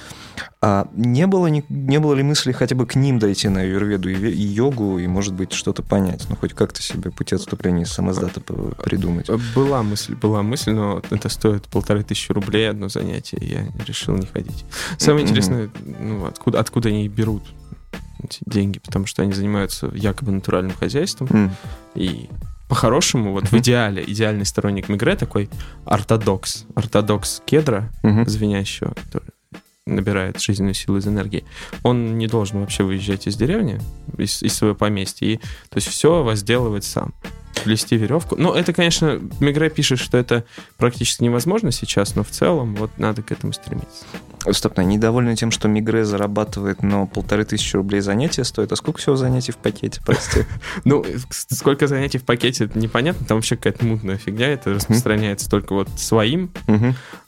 А 0.61 0.87
не 0.93 1.27
было, 1.27 1.47
не, 1.47 1.65
не 1.69 1.99
было 1.99 2.13
ли 2.13 2.23
мысли 2.23 2.51
хотя 2.51 2.75
бы 2.75 2.85
к 2.85 2.95
ним 2.95 3.19
дойти 3.19 3.49
на 3.49 3.61
юрведу 3.61 4.09
и, 4.09 4.15
и 4.15 4.41
йогу, 4.41 4.99
и, 4.99 5.07
может 5.07 5.33
быть, 5.33 5.51
что-то 5.51 5.83
понять? 5.83 6.25
Ну, 6.29 6.35
хоть 6.35 6.53
как-то 6.53 6.81
себе 6.81 7.11
пути 7.11 7.35
отступления 7.35 7.83
из 7.83 7.91
самоздата 7.91 8.39
придумать? 8.39 9.29
Была 9.53 9.83
мысль, 9.83 10.15
была 10.15 10.41
мысль, 10.41 10.71
но 10.71 11.01
это 11.09 11.29
стоит 11.29 11.67
полторы 11.67 12.03
тысячи 12.03 12.31
рублей 12.31 12.69
одно 12.69 12.89
занятие, 12.89 13.39
я 13.41 13.85
решил 13.85 14.15
не 14.15 14.25
ходить. 14.25 14.65
Самое 14.97 15.23
mm-hmm. 15.23 15.29
интересное, 15.29 15.69
ну, 15.99 16.25
откуда, 16.25 16.59
откуда 16.59 16.89
они 16.89 17.07
берут 17.09 17.43
эти 18.23 18.39
деньги, 18.45 18.79
потому 18.79 19.05
что 19.05 19.21
они 19.21 19.33
занимаются 19.33 19.87
якобы 19.93 20.31
натуральным 20.31 20.75
хозяйством, 20.75 21.27
mm. 21.27 21.51
и 21.95 22.29
по-хорошему, 22.69 23.31
вот 23.31 23.45
uh-huh. 23.45 23.57
в 23.57 23.59
идеале, 23.59 24.03
идеальный 24.05 24.45
сторонник 24.45 24.87
Мигре 24.89 25.15
такой 25.15 25.49
ортодокс. 25.85 26.65
Ортодокс 26.75 27.41
кедра, 27.45 27.91
uh-huh. 28.03 28.29
звенящего, 28.29 28.93
который 28.93 29.31
набирает 29.87 30.39
жизненную 30.39 30.75
силу 30.75 30.97
из 30.97 31.07
энергии, 31.07 31.43
он 31.81 32.19
не 32.19 32.27
должен 32.27 32.59
вообще 32.59 32.83
выезжать 32.83 33.27
из 33.27 33.35
деревни, 33.35 33.81
из, 34.17 34.43
из 34.43 34.53
своего 34.53 34.75
поместья, 34.75 35.25
и 35.25 35.37
то 35.37 35.77
есть 35.77 35.87
все 35.87 36.21
возделывать 36.23 36.83
сам. 36.83 37.13
Плести 37.63 37.97
веревку. 37.97 38.35
Ну, 38.37 38.53
это, 38.53 38.73
конечно, 38.73 39.19
Мигре 39.39 39.69
пишет, 39.69 39.99
что 39.99 40.17
это 40.17 40.45
практически 40.77 41.23
невозможно 41.23 41.71
сейчас, 41.71 42.15
но 42.15 42.23
в 42.23 42.29
целом 42.29 42.75
вот 42.75 42.91
надо 42.97 43.21
к 43.21 43.31
этому 43.31 43.53
стремиться. 43.53 44.05
Стоп, 44.51 44.77
ну, 44.77 44.83
недовольны 44.83 45.35
тем, 45.35 45.51
что 45.51 45.67
Мигре 45.67 46.05
зарабатывает, 46.05 46.81
но 46.81 47.05
полторы 47.05 47.43
тысячи 47.43 47.75
рублей 47.75 47.99
занятия 47.99 48.43
стоит. 48.43 48.71
А 48.71 48.75
сколько 48.75 48.99
всего 48.99 49.15
занятий 49.15 49.51
в 49.51 49.57
пакете, 49.57 50.01
прости? 50.05 50.45
Ну, 50.85 51.05
сколько 51.29 51.87
занятий 51.87 52.17
в 52.17 52.23
пакете, 52.23 52.65
это 52.65 52.79
непонятно. 52.79 53.25
Там 53.25 53.37
вообще 53.37 53.57
какая-то 53.57 53.85
мутная 53.85 54.17
фигня. 54.17 54.47
Это 54.47 54.73
распространяется 54.73 55.49
только 55.49 55.73
вот 55.73 55.89
своим, 55.97 56.51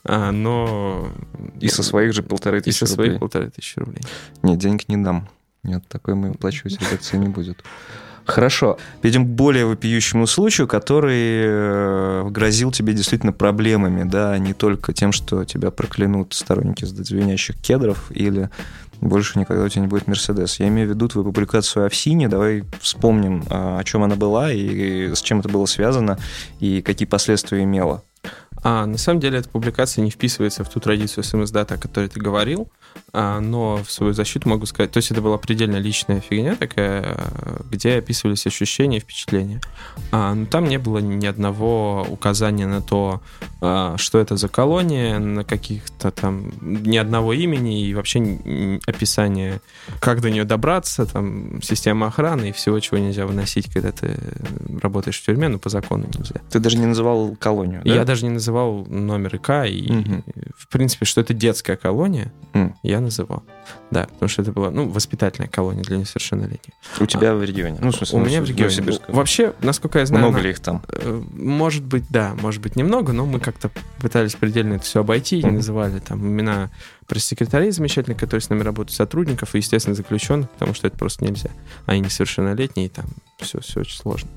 а, 0.04 0.30
но... 0.32 1.08
И 1.60 1.68
со 1.68 1.82
своих 1.82 2.12
же 2.12 2.22
полторы 2.22 2.60
тысячи 2.60 2.82
рублей. 2.82 2.86
И 2.86 2.88
со 2.88 2.94
своих 2.94 3.20
полторы 3.20 3.50
тысячи 3.50 3.78
рублей. 3.78 4.02
Нет, 4.42 4.58
денег 4.58 4.88
не 4.88 4.96
дам. 4.96 5.28
Нет, 5.62 5.86
такой 5.88 6.14
мы 6.14 6.30
оплачивать 6.30 6.80
редакции 6.80 7.16
не 7.18 7.28
будет. 7.28 7.62
Хорошо. 8.24 8.78
Перейдем 9.00 9.24
к 9.26 9.28
более 9.28 9.66
вопиющему 9.66 10.26
случаю, 10.26 10.68
который 10.68 11.44
э, 11.44 12.28
грозил 12.30 12.70
тебе 12.70 12.92
действительно 12.92 13.32
проблемами, 13.32 14.04
да, 14.04 14.38
не 14.38 14.54
только 14.54 14.92
тем, 14.92 15.12
что 15.12 15.44
тебя 15.44 15.70
проклянут 15.70 16.32
сторонники 16.34 16.84
звенящих 16.84 17.60
кедров 17.60 18.10
или 18.10 18.48
больше 19.00 19.38
никогда 19.40 19.64
у 19.64 19.68
тебя 19.68 19.82
не 19.82 19.88
будет 19.88 20.06
Мерседес. 20.06 20.60
Я 20.60 20.68
имею 20.68 20.86
в 20.86 20.90
виду 20.90 21.08
твою 21.08 21.24
публикацию 21.24 21.82
о 21.82 21.86
Овсине. 21.86 22.28
Давай 22.28 22.62
вспомним, 22.80 23.44
а, 23.50 23.80
о 23.80 23.84
чем 23.84 24.04
она 24.04 24.14
была 24.14 24.52
и 24.52 25.12
с 25.12 25.20
чем 25.20 25.40
это 25.40 25.48
было 25.48 25.66
связано, 25.66 26.18
и 26.60 26.82
какие 26.82 27.08
последствия 27.08 27.64
имела. 27.64 28.04
А, 28.62 28.86
на 28.86 28.98
самом 28.98 29.20
деле 29.20 29.38
эта 29.38 29.48
публикация 29.48 30.02
не 30.02 30.10
вписывается 30.10 30.64
в 30.64 30.68
ту 30.68 30.80
традицию 30.80 31.24
СМС-дата, 31.24 31.74
о 31.74 31.78
которой 31.78 32.08
ты 32.08 32.20
говорил. 32.20 32.68
А, 33.14 33.40
но 33.40 33.82
в 33.84 33.90
свою 33.90 34.12
защиту 34.12 34.48
могу 34.48 34.64
сказать, 34.66 34.90
то 34.90 34.98
есть 34.98 35.10
это 35.10 35.20
была 35.20 35.36
предельно 35.36 35.76
личная 35.76 36.20
фигня 36.20 36.56
такая, 36.56 37.16
где 37.70 37.96
описывались 37.98 38.46
ощущения, 38.46 39.00
впечатления. 39.00 39.60
А, 40.12 40.34
но 40.34 40.46
там 40.46 40.64
не 40.64 40.78
было 40.78 40.98
ни 40.98 41.26
одного 41.26 42.06
указания 42.08 42.66
на 42.66 42.80
то, 42.80 43.20
а, 43.60 43.96
что 43.98 44.18
это 44.18 44.36
за 44.36 44.48
колония, 44.48 45.18
на 45.18 45.44
каких-то 45.44 46.10
там 46.10 46.52
ни 46.60 46.96
одного 46.96 47.32
имени 47.32 47.86
и 47.86 47.94
вообще 47.94 48.20
описание, 48.86 49.60
как 50.00 50.20
до 50.20 50.30
нее 50.30 50.44
добраться, 50.44 51.04
там 51.04 51.60
система 51.62 52.06
охраны 52.06 52.50
и 52.50 52.52
всего, 52.52 52.80
чего 52.80 52.98
нельзя 52.98 53.26
выносить, 53.26 53.70
когда 53.72 53.92
ты 53.92 54.18
работаешь 54.80 55.20
в 55.20 55.24
тюрьме, 55.24 55.48
но 55.48 55.58
по 55.58 55.68
закону 55.68 56.06
нельзя. 56.16 56.36
Ты 56.50 56.60
даже 56.60 56.78
не 56.78 56.86
называл 56.86 57.36
колонию, 57.38 57.82
да? 57.84 57.94
Я 57.94 58.04
даже 58.04 58.24
не 58.24 58.30
называл 58.30 58.51
номер 58.52 59.36
ИК, 59.36 59.66
и 59.66 59.90
угу. 59.90 60.22
в 60.56 60.68
принципе, 60.68 61.04
что 61.04 61.20
это 61.20 61.34
детская 61.34 61.76
колония, 61.76 62.32
mm. 62.52 62.72
я 62.82 63.00
называл. 63.00 63.42
Да, 63.90 64.04
потому 64.04 64.28
что 64.28 64.42
это 64.42 64.52
была, 64.52 64.70
ну, 64.70 64.88
воспитательная 64.88 65.48
колония 65.48 65.82
для 65.82 65.98
несовершеннолетних. 65.98 66.74
У 67.00 67.06
тебя 67.06 67.32
а, 67.32 67.34
в 67.34 67.44
регионе? 67.44 67.78
Ну, 67.80 67.90
в 67.90 67.96
смысле, 67.96 68.18
у 68.18 68.24
меня 68.24 68.42
в 68.42 68.44
регионе. 68.44 68.98
Вообще, 69.08 69.54
насколько 69.60 69.98
я 69.98 70.06
знаю... 70.06 70.24
Много 70.24 70.38
она, 70.38 70.44
ли 70.44 70.50
их 70.50 70.60
там? 70.60 70.82
Э, 70.88 71.22
может 71.32 71.84
быть, 71.84 72.04
да, 72.08 72.34
может 72.40 72.62
быть, 72.62 72.76
немного, 72.76 73.12
но 73.12 73.26
мы 73.26 73.40
как-то 73.40 73.70
пытались 74.00 74.34
предельно 74.34 74.74
это 74.74 74.84
все 74.84 75.00
обойти, 75.00 75.40
mm-hmm. 75.40 75.50
называли 75.50 75.98
там 75.98 76.26
имена 76.26 76.70
пресс-секретарей 77.06 77.70
замечательных, 77.70 78.18
которые 78.18 78.42
с 78.42 78.50
нами 78.50 78.62
работают, 78.62 78.96
сотрудников 78.96 79.54
и, 79.54 79.58
естественно, 79.58 79.94
заключенных, 79.94 80.50
потому 80.50 80.74
что 80.74 80.86
это 80.86 80.96
просто 80.96 81.24
нельзя. 81.24 81.50
Они 81.86 82.00
несовершеннолетние, 82.00 82.88
там 82.88 83.06
все, 83.38 83.60
все 83.60 83.80
очень 83.80 83.96
сложно. 83.96 84.30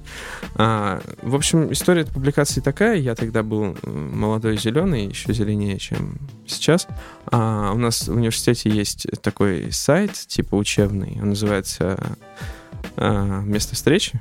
А, 0.55 1.01
в 1.21 1.35
общем, 1.35 1.71
история 1.71 2.01
этой 2.01 2.13
публикации 2.13 2.61
такая. 2.61 2.97
Я 2.97 3.15
тогда 3.15 3.43
был 3.43 3.77
молодой 3.83 4.57
зеленый, 4.57 5.07
еще 5.07 5.33
зеленее, 5.33 5.77
чем 5.77 6.17
сейчас. 6.47 6.87
А, 7.27 7.71
у 7.73 7.77
нас 7.77 8.07
в 8.07 8.13
университете 8.13 8.69
есть 8.69 9.07
такой 9.21 9.71
сайт, 9.71 10.13
типа 10.13 10.55
учебный, 10.55 11.17
он 11.21 11.29
называется 11.29 12.17
а, 12.97 13.41
«Место 13.41 13.75
встречи». 13.75 14.19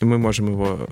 И 0.00 0.04
мы 0.04 0.16
можем 0.16 0.50
его, 0.50 0.88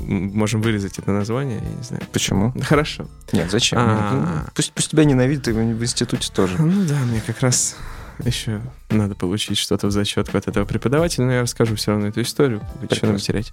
можем 0.00 0.60
вырезать 0.60 0.98
это 0.98 1.12
название, 1.12 1.60
я 1.62 1.70
не 1.70 1.82
знаю. 1.82 2.02
Почему? 2.12 2.52
Хорошо. 2.62 3.08
Нет, 3.32 3.50
зачем? 3.50 3.78
А... 3.80 4.44
Ну, 4.44 4.50
пусть, 4.54 4.72
пусть 4.72 4.90
тебя 4.90 5.04
ненавидят 5.04 5.48
и 5.48 5.52
в 5.52 5.82
институте 5.82 6.30
тоже. 6.30 6.60
Ну 6.60 6.84
да, 6.86 6.98
мне 7.00 7.22
как 7.26 7.40
раз 7.40 7.76
еще 8.22 8.60
надо 8.90 9.14
получить 9.14 9.56
что-то 9.56 9.86
в 9.86 9.90
зачетку 9.90 10.36
от 10.36 10.46
этого 10.46 10.66
преподавателя, 10.66 11.24
но 11.24 11.32
я 11.32 11.42
расскажу 11.42 11.74
все 11.76 11.92
равно 11.92 12.08
эту 12.08 12.20
историю, 12.20 12.60
что 12.90 13.06
нам 13.06 13.16
терять. 13.16 13.52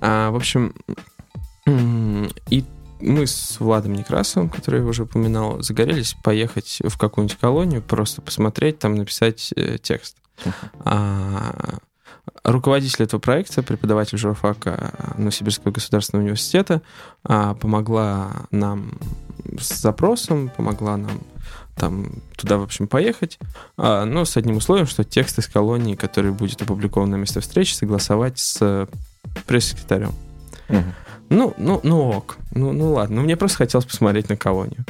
А, 0.00 0.30
в 0.32 0.36
общем, 0.36 0.74
и 2.50 2.64
мы 3.00 3.26
с 3.28 3.60
Владом 3.60 3.92
Некрасовым, 3.92 4.50
который 4.50 4.80
я 4.80 4.86
уже 4.86 5.04
упоминал, 5.04 5.62
загорелись 5.62 6.16
поехать 6.24 6.80
в 6.84 6.98
какую-нибудь 6.98 7.38
колонию, 7.38 7.82
просто 7.82 8.22
посмотреть, 8.22 8.80
там 8.80 8.96
написать 8.96 9.52
э, 9.54 9.78
текст. 9.78 10.16
А, 10.80 11.78
руководитель 12.44 13.04
этого 13.04 13.20
проекта, 13.20 13.62
преподаватель 13.62 14.18
журфака 14.18 15.14
Новосибирского 15.16 15.72
государственного 15.72 16.24
университета, 16.24 16.82
а, 17.24 17.54
помогла 17.54 18.32
нам 18.50 18.98
с 19.58 19.80
запросом, 19.80 20.50
помогла 20.56 20.96
нам 20.96 21.20
там 21.76 22.06
туда, 22.36 22.58
в 22.58 22.62
общем, 22.62 22.88
поехать, 22.88 23.38
а, 23.76 24.04
но 24.04 24.24
с 24.24 24.36
одним 24.36 24.56
условием, 24.56 24.86
что 24.86 25.04
текст 25.04 25.38
из 25.38 25.46
колонии, 25.46 25.94
который 25.94 26.32
будет 26.32 26.60
опубликован 26.62 27.10
на 27.10 27.16
место 27.16 27.40
встречи, 27.40 27.74
согласовать 27.74 28.38
с 28.38 28.88
пресс-секретарем. 29.46 30.14
Угу. 30.68 30.84
Ну, 31.30 31.54
ну, 31.58 31.80
ну 31.82 32.10
ок. 32.10 32.38
Ну, 32.52 32.72
ну 32.72 32.92
ладно. 32.92 33.16
Ну, 33.16 33.22
мне 33.22 33.36
просто 33.36 33.58
хотелось 33.58 33.86
посмотреть 33.86 34.28
на 34.28 34.36
колонию. 34.36 34.84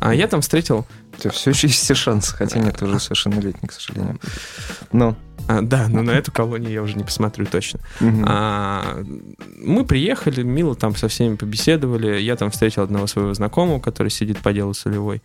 А 0.00 0.14
я 0.14 0.28
там 0.28 0.40
встретил... 0.40 0.86
Это 1.18 1.30
все 1.30 1.50
еще 1.50 1.66
есть 1.66 1.82
все 1.82 1.94
шансы, 1.94 2.34
хотя 2.34 2.60
нет, 2.60 2.80
уже 2.80 3.00
совершеннолетний, 3.00 3.68
к 3.68 3.72
сожалению. 3.72 4.20
Но... 4.92 5.16
А, 5.48 5.62
да, 5.62 5.88
но 5.88 6.02
на 6.02 6.10
эту 6.10 6.30
колонию 6.30 6.70
я 6.70 6.82
уже 6.82 6.96
не 6.96 7.04
посмотрю 7.04 7.46
точно. 7.46 7.80
А, 8.26 9.02
мы 9.64 9.84
приехали, 9.84 10.42
мило 10.42 10.74
там 10.74 10.94
со 10.94 11.08
всеми 11.08 11.36
побеседовали. 11.36 12.20
Я 12.20 12.36
там 12.36 12.50
встретил 12.50 12.82
одного 12.82 13.06
своего 13.06 13.32
знакомого, 13.34 13.80
который 13.80 14.10
сидит 14.10 14.38
по 14.38 14.52
делу 14.52 14.74
солевой. 14.74 15.22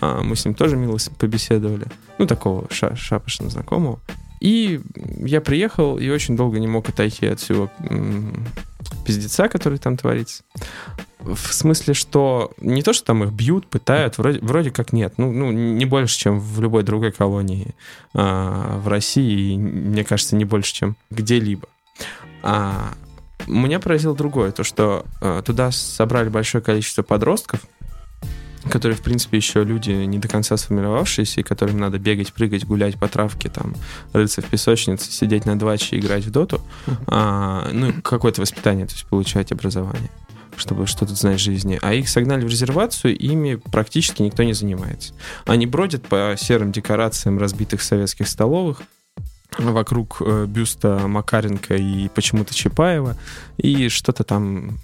А, 0.00 0.22
мы 0.22 0.34
с 0.34 0.44
ним 0.44 0.54
тоже 0.54 0.76
мило 0.76 0.98
побеседовали. 1.18 1.86
Ну, 2.18 2.26
такого 2.26 2.66
ша 2.70 2.96
шапошного 2.96 3.50
знакомого. 3.50 4.00
И 4.40 4.80
я 5.18 5.40
приехал 5.40 5.98
и 5.98 6.08
очень 6.08 6.36
долго 6.36 6.58
не 6.58 6.66
мог 6.66 6.88
отойти 6.88 7.26
от 7.26 7.40
всего 7.40 7.70
пиздеца, 9.04 9.48
который 9.48 9.78
там 9.78 9.96
творится. 9.96 10.42
В 11.20 11.52
смысле, 11.52 11.94
что 11.94 12.52
не 12.60 12.82
то, 12.82 12.92
что 12.92 13.06
там 13.06 13.24
их 13.24 13.32
бьют, 13.32 13.66
пытают, 13.66 14.16
вроде, 14.18 14.38
вроде 14.40 14.70
как 14.70 14.92
нет. 14.92 15.14
Ну, 15.18 15.30
ну, 15.32 15.52
не 15.52 15.84
больше, 15.84 16.18
чем 16.18 16.40
в 16.40 16.60
любой 16.60 16.82
другой 16.82 17.12
колонии 17.12 17.74
а, 18.14 18.78
в 18.78 18.88
России, 18.88 19.52
и, 19.52 19.58
мне 19.58 20.04
кажется, 20.04 20.36
не 20.36 20.44
больше, 20.44 20.72
чем 20.72 20.96
где-либо. 21.10 21.68
А, 22.42 22.94
меня 23.46 23.80
поразило 23.80 24.14
другое, 24.14 24.52
то, 24.52 24.64
что 24.64 25.04
а, 25.20 25.42
туда 25.42 25.70
собрали 25.70 26.30
большое 26.30 26.64
количество 26.64 27.02
подростков, 27.02 27.60
которые, 28.70 28.96
в 28.96 29.02
принципе, 29.02 29.36
еще 29.36 29.64
люди 29.64 29.90
не 29.90 30.18
до 30.18 30.28
конца 30.28 30.56
сформировавшиеся, 30.56 31.40
и 31.40 31.44
которым 31.44 31.78
надо 31.78 31.98
бегать, 31.98 32.32
прыгать, 32.32 32.64
гулять 32.64 32.98
по 32.98 33.08
травке, 33.08 33.48
там, 33.48 33.74
рыться 34.12 34.40
в 34.40 34.46
песочнице, 34.46 35.10
сидеть 35.10 35.44
на 35.44 35.58
дваче 35.58 35.98
играть 35.98 36.24
в 36.24 36.30
доту, 36.30 36.60
а, 37.06 37.68
ну, 37.72 37.92
какое-то 38.02 38.40
воспитание, 38.40 38.86
то 38.86 38.92
есть 38.92 39.06
получать 39.06 39.52
образование 39.52 40.10
чтобы 40.56 40.86
что-то 40.86 41.14
знать 41.14 41.40
в 41.40 41.42
жизни. 41.42 41.78
А 41.80 41.94
их 41.94 42.06
согнали 42.08 42.44
в 42.44 42.48
резервацию, 42.48 43.16
ими 43.16 43.54
практически 43.54 44.20
никто 44.20 44.42
не 44.42 44.52
занимается. 44.52 45.14
Они 45.46 45.64
бродят 45.64 46.06
по 46.06 46.34
серым 46.38 46.70
декорациям 46.70 47.38
разбитых 47.38 47.80
советских 47.80 48.28
столовых, 48.28 48.82
вокруг 49.58 50.18
э, 50.20 50.46
бюста 50.46 51.06
Макаренко 51.06 51.76
и 51.76 52.08
почему-то 52.08 52.54
Чапаева, 52.54 53.16
и 53.56 53.88
что-то 53.88 54.22
там 54.22 54.78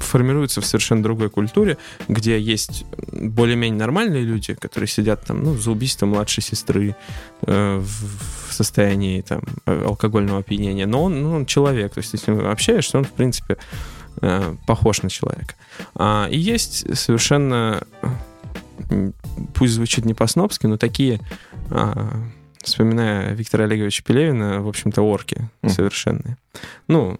формируется 0.00 0.60
в 0.60 0.66
совершенно 0.66 1.02
другой 1.02 1.30
культуре, 1.30 1.76
где 2.08 2.38
есть 2.38 2.84
более-менее 3.12 3.78
нормальные 3.78 4.22
люди, 4.22 4.54
которые 4.54 4.88
сидят 4.88 5.24
там, 5.24 5.42
ну, 5.42 5.54
за 5.54 5.70
убийство 5.70 6.06
младшей 6.06 6.42
сестры 6.42 6.96
э, 7.42 7.78
в, 7.78 8.52
состоянии 8.52 9.22
там 9.22 9.42
алкогольного 9.64 10.40
опьянения, 10.40 10.86
но 10.86 11.04
он, 11.04 11.22
ну, 11.22 11.32
он 11.32 11.46
человек, 11.46 11.94
то 11.94 11.98
есть 12.00 12.12
если 12.12 12.32
он 12.32 12.46
общаешься, 12.46 12.98
он, 12.98 13.04
в 13.04 13.12
принципе, 13.12 13.56
э, 14.20 14.54
похож 14.66 15.02
на 15.02 15.10
человека. 15.10 15.54
А, 15.94 16.28
и 16.30 16.38
есть 16.38 16.96
совершенно, 16.96 17.82
пусть 19.54 19.72
звучит 19.72 20.04
не 20.04 20.14
по-снобски, 20.14 20.66
но 20.66 20.76
такие 20.76 21.20
а, 21.70 22.12
вспоминая 22.62 23.34
Виктора 23.34 23.64
Олеговича 23.64 24.02
Пелевина, 24.04 24.62
в 24.62 24.68
общем-то, 24.68 25.02
орки 25.02 25.48
mm. 25.62 25.68
совершенные. 25.70 26.36
Ну, 26.88 27.18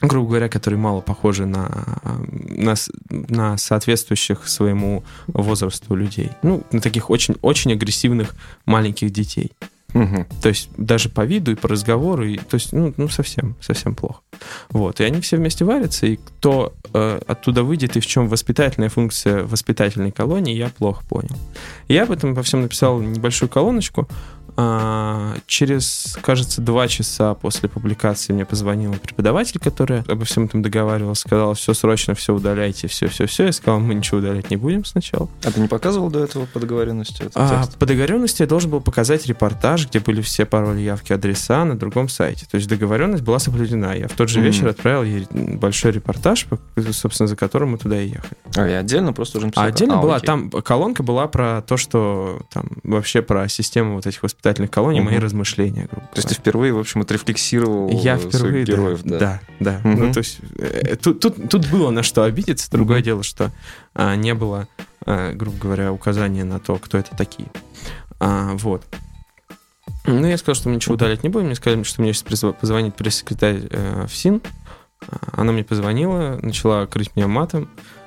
грубо 0.00 0.28
говоря, 0.28 0.48
которые 0.48 0.78
мало 0.78 1.00
похожи 1.00 1.46
на, 1.46 1.98
на, 2.30 2.74
на 3.08 3.56
соответствующих 3.56 4.48
своему 4.48 5.04
возрасту 5.26 5.94
людей. 5.94 6.30
Ну, 6.42 6.62
на 6.72 6.80
таких 6.80 7.10
очень, 7.10 7.36
очень 7.42 7.72
агрессивных 7.72 8.34
маленьких 8.64 9.10
детей. 9.10 9.52
Угу. 9.94 10.26
То 10.42 10.50
есть 10.50 10.68
даже 10.76 11.08
по 11.08 11.24
виду 11.24 11.52
и 11.52 11.54
по 11.54 11.66
разговору, 11.66 12.26
и, 12.26 12.36
то 12.36 12.56
есть, 12.56 12.72
ну, 12.72 12.92
ну 12.98 13.08
совсем, 13.08 13.56
совсем 13.60 13.94
плохо. 13.94 14.20
Вот. 14.68 15.00
И 15.00 15.04
они 15.04 15.20
все 15.22 15.38
вместе 15.38 15.64
варятся, 15.64 16.06
и 16.06 16.16
кто 16.16 16.74
э, 16.92 17.20
оттуда 17.26 17.62
выйдет, 17.62 17.96
и 17.96 18.00
в 18.00 18.06
чем 18.06 18.28
воспитательная 18.28 18.90
функция 18.90 19.44
воспитательной 19.44 20.12
колонии, 20.12 20.54
я 20.54 20.68
плохо 20.68 21.02
понял. 21.08 21.36
Я 21.88 22.02
об 22.02 22.10
этом 22.10 22.34
во 22.34 22.42
всем 22.42 22.62
написал 22.62 23.00
небольшую 23.00 23.48
колоночку, 23.48 24.06
через, 25.46 26.16
кажется, 26.22 26.60
два 26.60 26.88
часа 26.88 27.34
после 27.34 27.68
публикации 27.68 28.32
мне 28.32 28.44
позвонил 28.44 28.92
преподаватель, 28.94 29.58
который 29.60 30.00
обо 30.08 30.24
всем 30.24 30.44
этом 30.44 30.62
договаривался, 30.62 31.22
сказал, 31.22 31.54
все 31.54 31.74
срочно, 31.74 32.14
все 32.14 32.34
удаляйте, 32.34 32.88
все-все-все. 32.88 33.46
Я 33.46 33.52
сказал, 33.52 33.80
мы 33.80 33.94
ничего 33.94 34.18
удалять 34.18 34.50
не 34.50 34.56
будем 34.56 34.84
сначала. 34.84 35.28
А 35.44 35.50
ты 35.50 35.60
не 35.60 35.68
показывал 35.68 36.10
до 36.10 36.20
этого 36.24 36.46
по 36.46 36.60
договоренности 36.60 37.22
этот 37.22 37.32
А, 37.36 37.62
текст? 37.62 37.78
по 37.78 37.86
договоренности 37.86 38.42
я 38.42 38.48
должен 38.48 38.70
был 38.70 38.80
показать 38.80 39.26
репортаж, 39.26 39.88
где 39.88 40.00
были 40.00 40.20
все 40.22 40.44
пароли, 40.44 40.80
явки, 40.80 41.12
адреса 41.12 41.64
на 41.64 41.76
другом 41.78 42.08
сайте. 42.08 42.46
То 42.50 42.56
есть 42.56 42.68
договоренность 42.68 43.22
была 43.22 43.38
соблюдена. 43.38 43.96
Я 43.96 44.08
в 44.08 44.12
тот 44.12 44.28
же 44.28 44.38
Мгм. 44.40 44.46
вечер 44.48 44.68
отправил 44.68 45.02
ей 45.04 45.26
большой 45.30 45.92
репортаж, 45.92 46.46
по- 46.46 46.58
собственно, 46.92 47.26
за 47.28 47.36
которым 47.36 47.70
мы 47.70 47.78
туда 47.78 48.00
и 48.00 48.08
ехали. 48.08 48.36
А, 48.56 48.68
и 48.68 48.72
отдельно 48.72 49.12
просто 49.12 49.38
уже 49.38 49.46
написал? 49.46 49.64
А 49.64 49.68
отдельно 49.68 49.98
А, 49.98 50.02
была, 50.02 50.16
окей. 50.16 50.26
там 50.26 50.50
колонка 50.50 51.02
была 51.02 51.26
про 51.28 51.62
то, 51.62 51.76
что 51.76 52.40
там 52.52 52.64
вообще 52.82 53.22
про 53.22 53.48
систему 53.48 53.94
вот 53.94 54.06
этих 54.06 54.22
воспитательных 54.48 54.70
колоний, 54.70 55.00
мои 55.00 55.14
Мгм. 55.16 55.24
размышления, 55.24 55.88
грубо 55.90 56.06
То 56.08 56.16
есть 56.16 56.28
ты 56.28 56.34
впервые, 56.34 56.72
в 56.72 56.78
общем, 56.78 57.02
отрефлексировал 57.02 57.88
Я 57.90 58.18
своих 58.18 58.34
впервые, 58.34 58.64
да, 58.64 58.72
героев, 58.72 59.00
да, 59.04 59.18
да. 59.18 59.40
да. 59.60 59.80
Мгм. 59.84 60.06
Ну, 60.06 60.12
то 60.12 60.18
есть 60.18 60.38
э, 60.58 60.96
тут, 60.96 61.20
тут, 61.20 61.48
тут 61.48 61.68
было 61.68 61.90
на 61.90 62.02
что 62.02 62.24
обидеться. 62.24 62.70
Другое 62.70 62.98
Мгм. 62.98 63.04
дело, 63.04 63.22
что 63.22 63.50
а, 63.94 64.16
не 64.16 64.34
было, 64.34 64.68
а, 65.04 65.32
грубо 65.34 65.58
говоря, 65.58 65.92
указания 65.92 66.44
на 66.44 66.58
то, 66.58 66.76
кто 66.76 66.98
это 66.98 67.16
такие. 67.16 67.48
А, 68.20 68.54
вот. 68.54 68.84
Ну, 70.06 70.26
я 70.26 70.38
сказал, 70.38 70.54
что 70.54 70.68
мы 70.68 70.76
ничего 70.76 70.94
удалять 70.94 71.22
не 71.22 71.28
будем. 71.28 71.46
Мне 71.46 71.54
сказали, 71.54 71.82
что 71.82 72.00
мне 72.00 72.12
сейчас 72.12 72.54
позвонит 72.54 72.94
пресс-секретарь 72.96 73.62
э, 73.70 74.06
ФСИН. 74.08 74.40
А, 75.06 75.42
Она 75.42 75.52
мне 75.52 75.64
позвонила, 75.64 76.38
начала 76.40 76.86
крыть 76.86 77.14
меня 77.14 77.28
матом, 77.28 77.64
э, 77.64 77.97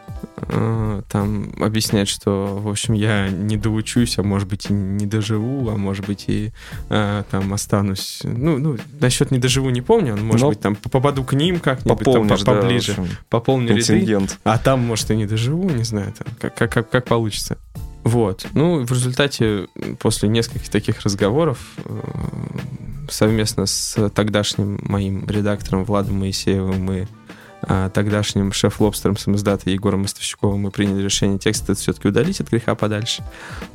там 1.10 1.54
объяснять, 1.60 2.08
что, 2.08 2.60
в 2.62 2.68
общем, 2.68 2.94
я 2.94 3.30
не 3.30 3.58
доучусь, 3.58 4.18
а 4.18 4.24
может 4.24 4.48
быть 4.48 4.70
и 4.70 4.74
не 4.74 5.06
доживу, 5.06 5.70
а 5.70 5.78
может 5.78 6.06
быть 6.06 6.26
и 6.28 6.52
э, 6.90 7.24
там 7.30 7.54
останусь. 7.54 8.22
Ну, 8.24 8.58
ну, 8.58 8.78
насчет 9.00 9.32
не 9.32 9.40
доживу 9.40 9.70
не 9.70 9.82
помню, 9.82 10.18
может 10.18 10.42
Но 10.42 10.50
быть 10.50 10.60
там 10.60 10.76
попаду 10.76 11.24
к 11.24 11.34
ним 11.34 11.60
как-нибудь 11.60 12.04
там, 12.04 12.28
по- 12.28 12.38
да, 12.38 12.62
поближе, 12.62 12.92
общем, 12.92 13.08
пополню 13.30 13.76
ряды. 13.76 14.28
А 14.44 14.58
там, 14.58 14.82
может, 14.82 15.12
и 15.12 15.16
не 15.16 15.26
доживу, 15.26 15.70
не 15.70 15.84
знаю, 15.84 16.14
там, 16.18 16.34
как, 16.40 16.56
как, 16.56 16.72
как, 16.72 16.90
как 16.90 17.06
получится. 17.06 17.58
Вот. 18.04 18.48
Ну, 18.54 18.84
в 18.84 18.92
результате, 18.92 19.68
после 20.00 20.28
нескольких 20.28 20.70
таких 20.70 21.02
разговоров, 21.02 21.60
э, 21.86 22.00
совместно 23.10 23.66
с 23.66 24.10
тогдашним 24.10 24.80
моим 24.82 25.28
редактором 25.28 25.86
Владом 25.86 26.20
Моисеевым 26.20 26.90
а, 26.90 27.06
тогдашним 27.94 28.52
шеф-лобстером 28.52 29.18
самоздата 29.18 29.70
Егором 29.70 30.02
Мостовщиковым 30.02 30.62
мы 30.62 30.72
приняли 30.72 31.04
решение 31.04 31.38
текст 31.38 31.64
этот 31.64 31.80
все-таки 31.80 32.08
удалить 32.08 32.42
от 32.42 32.50
греха 32.50 32.76
подальше. 32.76 33.24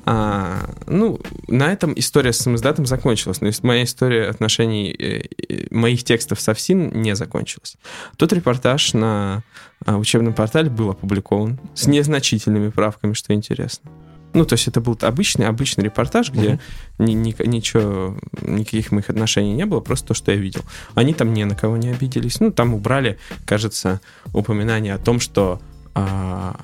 А, 0.04 0.70
ну, 0.86 1.20
на 1.48 1.72
этом 1.72 1.92
история 1.96 2.32
с 2.32 2.38
самоздатом 2.38 2.86
закончилась. 2.86 3.40
Но 3.40 3.50
моя 3.62 3.84
история 3.84 4.28
отношений 4.28 4.90
э, 4.90 5.22
э, 5.48 5.66
моих 5.70 6.04
текстов 6.04 6.40
со 6.40 6.54
ФСИН 6.54 6.90
не 7.00 7.14
закончилась. 7.14 7.76
Тот 8.16 8.32
репортаж 8.32 8.94
на 8.94 9.42
а, 9.84 9.96
учебном 9.96 10.32
портале 10.32 10.70
был 10.70 10.90
опубликован 10.90 11.58
с 11.74 11.86
незначительными 11.86 12.70
правками, 12.70 13.12
что 13.12 13.34
интересно. 13.34 13.90
Ну, 14.36 14.44
то 14.44 14.54
есть 14.54 14.68
это 14.68 14.80
был 14.80 14.98
обычный, 15.00 15.46
обычный 15.46 15.84
репортаж, 15.84 16.30
где 16.30 16.60
ни- 16.98 17.12
ни- 17.12 17.46
ничего, 17.46 18.16
никаких 18.42 18.92
моих 18.92 19.10
отношений 19.10 19.54
не 19.54 19.66
было, 19.66 19.80
просто 19.80 20.08
то, 20.08 20.14
что 20.14 20.32
я 20.32 20.38
видел. 20.38 20.62
Они 20.94 21.14
там 21.14 21.32
ни 21.32 21.42
на 21.44 21.54
кого 21.54 21.76
не 21.76 21.88
обиделись. 21.88 22.40
Ну, 22.40 22.52
там 22.52 22.74
убрали, 22.74 23.18
кажется, 23.44 24.00
упоминание 24.32 24.94
о 24.94 24.98
том, 24.98 25.20
что 25.20 25.60
а, 25.94 26.56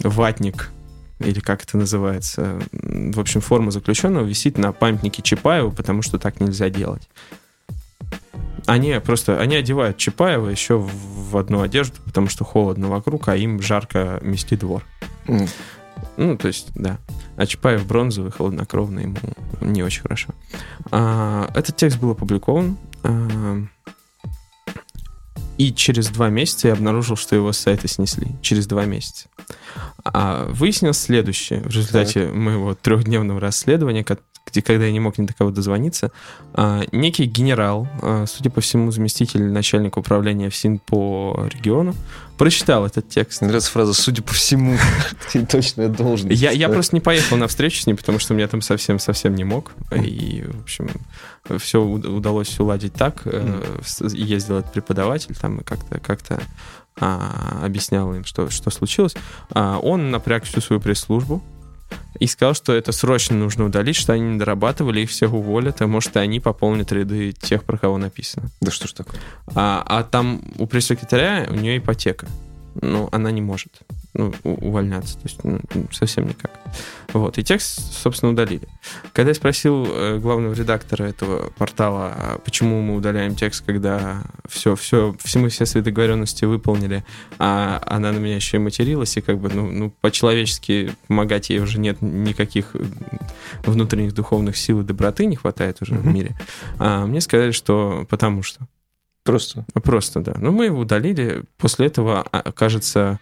ватник 0.00 0.70
или 1.18 1.40
как 1.40 1.62
это 1.64 1.78
называется, 1.78 2.60
в 2.72 3.18
общем, 3.18 3.40
форма 3.40 3.70
заключенного 3.70 4.26
висит 4.26 4.58
на 4.58 4.72
памятнике 4.72 5.22
Чапаеву, 5.22 5.72
потому 5.72 6.02
что 6.02 6.18
так 6.18 6.40
нельзя 6.40 6.68
делать. 6.68 7.08
Они 8.66 9.00
просто, 9.00 9.40
они 9.40 9.56
одевают 9.56 9.96
Чапаева 9.96 10.48
еще 10.48 10.76
в 10.76 11.36
одну 11.36 11.62
одежду, 11.62 11.96
потому 12.04 12.28
что 12.28 12.44
холодно 12.44 12.88
вокруг, 12.88 13.28
а 13.28 13.36
им 13.36 13.62
жарко 13.62 14.18
мести 14.22 14.56
двор. 14.56 14.84
М. 15.26 15.46
Ну, 16.16 16.36
то 16.36 16.48
есть, 16.48 16.68
да. 16.74 16.98
А 17.36 17.46
Чапаев 17.46 17.86
бронзовый, 17.86 18.30
холоднокровный, 18.30 19.04
ему 19.04 19.16
не 19.60 19.82
очень 19.82 20.02
хорошо. 20.02 20.28
А, 20.90 21.50
этот 21.54 21.76
текст 21.76 21.98
был 21.98 22.10
опубликован. 22.10 22.78
а, 23.02 23.62
и 25.58 25.72
через 25.72 26.08
два 26.08 26.28
месяца 26.28 26.68
я 26.68 26.74
обнаружил, 26.74 27.16
что 27.16 27.34
его 27.34 27.52
с 27.52 27.58
сайта 27.58 27.88
снесли. 27.88 28.28
Через 28.42 28.66
два 28.66 28.84
месяца. 28.84 29.28
А, 30.04 30.48
выяснилось 30.52 30.98
следующее. 30.98 31.60
В 31.60 31.68
результате 31.68 32.26
моего 32.26 32.74
трехдневного 32.74 33.40
расследования, 33.40 34.04
где, 34.46 34.62
когда 34.62 34.84
я 34.84 34.92
не 34.92 35.00
мог 35.00 35.18
ни 35.18 35.26
до 35.26 35.32
кого 35.32 35.50
дозвониться, 35.50 36.12
а, 36.52 36.82
некий 36.92 37.24
генерал, 37.24 37.88
а, 38.02 38.26
судя 38.26 38.50
по 38.50 38.60
всему, 38.60 38.90
заместитель 38.90 39.44
начальника 39.44 39.98
управления 39.98 40.50
ФСИН 40.50 40.78
по 40.78 41.48
региону, 41.50 41.94
прочитал 42.38 42.86
этот 42.86 43.08
текст. 43.08 43.40
Мне 43.40 43.48
нравится 43.48 43.70
фраза 43.70 43.92
«судя 43.94 44.22
по 44.22 44.34
всему». 44.34 44.76
Ты 45.32 45.44
точно 45.46 45.88
должен. 45.88 46.30
Я, 46.30 46.50
я 46.50 46.68
просто 46.68 46.96
не 46.96 47.00
поехал 47.00 47.36
на 47.36 47.48
встречу 47.48 47.80
с 47.80 47.86
ним, 47.86 47.96
потому 47.96 48.18
что 48.18 48.34
меня 48.34 48.48
там 48.48 48.62
совсем-совсем 48.62 49.34
не 49.34 49.44
мог. 49.44 49.72
И, 49.92 50.44
в 50.46 50.62
общем, 50.62 50.90
все 51.58 51.82
удалось 51.82 52.58
уладить 52.58 52.94
так. 52.94 53.22
Э, 53.24 53.80
Ездил 54.12 54.58
этот 54.58 54.72
преподаватель 54.72 55.34
там 55.34 55.58
и 55.58 55.64
как-то 55.64 55.98
как 56.00 56.20
объяснял 56.98 58.14
им, 58.14 58.24
что, 58.24 58.48
что 58.50 58.70
случилось. 58.70 59.14
А 59.50 59.78
он 59.78 60.10
напряг 60.10 60.44
всю 60.44 60.60
свою 60.60 60.80
пресс-службу 60.80 61.42
и 62.18 62.26
сказал, 62.26 62.54
что 62.54 62.72
это 62.72 62.92
срочно 62.92 63.36
нужно 63.36 63.64
удалить, 63.64 63.96
что 63.96 64.12
они 64.12 64.22
не 64.22 64.38
дорабатывали, 64.38 65.00
их 65.00 65.10
всех 65.10 65.32
уволят, 65.32 65.82
а 65.82 65.86
может, 65.86 66.16
и 66.16 66.18
они 66.18 66.40
пополнят 66.40 66.90
ряды 66.92 67.32
тех, 67.32 67.64
про 67.64 67.78
кого 67.78 67.98
написано. 67.98 68.48
Да 68.60 68.70
что 68.70 68.88
ж 68.88 68.92
такое? 68.92 69.20
А, 69.54 69.84
а 69.86 70.02
там 70.02 70.42
у 70.58 70.66
пресс-секретаря 70.66 71.46
у 71.48 71.54
нее 71.54 71.78
ипотека. 71.78 72.26
Ну, 72.82 73.08
она 73.12 73.30
не 73.30 73.40
может 73.40 73.72
ну, 74.14 74.32
увольняться. 74.44 75.14
То 75.14 75.20
есть 75.24 75.44
ну, 75.44 75.60
совсем 75.92 76.28
никак. 76.28 76.50
Вот. 77.12 77.38
И 77.38 77.44
текст, 77.44 77.92
собственно, 77.92 78.32
удалили. 78.32 78.68
Когда 79.12 79.30
я 79.30 79.34
спросил 79.34 79.86
э, 79.88 80.18
главного 80.18 80.54
редактора 80.54 81.04
этого 81.04 81.50
портала, 81.56 82.12
а 82.16 82.38
почему 82.44 82.82
мы 82.82 82.96
удаляем 82.96 83.34
текст, 83.34 83.64
когда 83.64 84.22
все, 84.48 84.76
все, 84.76 85.14
все 85.22 85.38
мы 85.38 85.48
все 85.48 85.66
свои 85.66 85.82
договоренности 85.82 86.44
выполнили, 86.44 87.04
а 87.38 87.82
она 87.86 88.12
на 88.12 88.18
меня 88.18 88.36
еще 88.36 88.56
и 88.56 88.60
материлась, 88.60 89.16
и 89.16 89.20
как 89.20 89.38
бы, 89.38 89.50
ну, 89.52 89.70
ну 89.70 89.92
по-человечески 90.00 90.92
помогать 91.06 91.50
ей 91.50 91.60
уже 91.60 91.78
нет 91.80 92.02
никаких 92.02 92.74
внутренних 93.64 94.14
духовных 94.14 94.56
сил 94.56 94.80
и 94.80 94.84
доброты 94.84 95.26
не 95.26 95.36
хватает 95.36 95.82
уже 95.82 95.94
в 95.94 96.04
Мгм. 96.04 96.14
мире. 96.14 96.36
А 96.78 97.06
мне 97.06 97.20
сказали, 97.20 97.50
что 97.50 98.06
потому 98.08 98.42
что. 98.42 98.66
Просто. 99.26 99.64
Просто, 99.82 100.20
да. 100.20 100.34
Ну, 100.38 100.52
мы 100.52 100.66
его 100.66 100.80
удалили. 100.80 101.42
После 101.58 101.86
этого, 101.86 102.24
а, 102.32 102.52
кажется, 102.52 103.18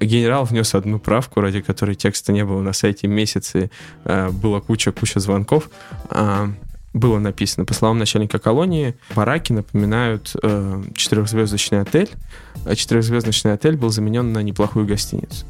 генерал 0.00 0.44
внес 0.44 0.74
одну 0.74 0.98
правку, 0.98 1.40
ради 1.40 1.60
которой 1.60 1.94
текста 1.96 2.32
не 2.32 2.44
было 2.44 2.62
на 2.62 2.72
сайте 2.72 3.08
месяцы. 3.08 3.70
э, 4.04 4.30
Была 4.30 4.60
куча-куча 4.60 5.20
звонков. 5.20 5.68
А, 6.08 6.48
Было 6.94 7.18
написано, 7.18 7.64
по 7.64 7.74
словам 7.74 7.98
начальника 7.98 8.38
колонии, 8.38 8.94
бараки 9.16 9.52
напоминают 9.52 10.34
э, 10.42 10.82
четырехзвездочный 10.94 11.80
отель. 11.80 12.10
А 12.66 12.74
четырехзвездочный 12.74 13.54
отель 13.54 13.76
был 13.76 13.88
заменен 13.90 14.32
на 14.32 14.42
неплохую 14.42 14.86
гостиницу. 14.86 15.46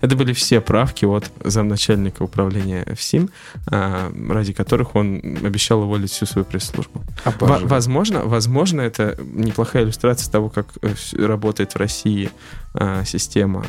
Это 0.00 0.16
были 0.16 0.32
все 0.32 0.60
правки 0.60 1.04
от 1.04 1.30
замначальника 1.44 2.22
управления 2.22 2.84
ФСИН, 2.94 3.30
а, 3.70 4.12
ради 4.30 4.52
которых 4.52 4.94
он 4.94 5.20
обещал 5.44 5.82
уволить 5.82 6.10
всю 6.10 6.26
свою 6.26 6.44
пресс-службу. 6.44 7.02
Во- 7.24 7.58
Возможно, 7.68 8.20
возможно, 8.24 8.80
это 8.80 9.16
неплохая 9.34 9.84
иллюстрация 9.84 10.30
того, 10.30 10.48
как 10.48 10.66
э, 10.82 10.94
работает 11.26 11.72
в 11.72 11.76
России 11.76 12.30
а, 12.74 13.04
система. 13.04 13.64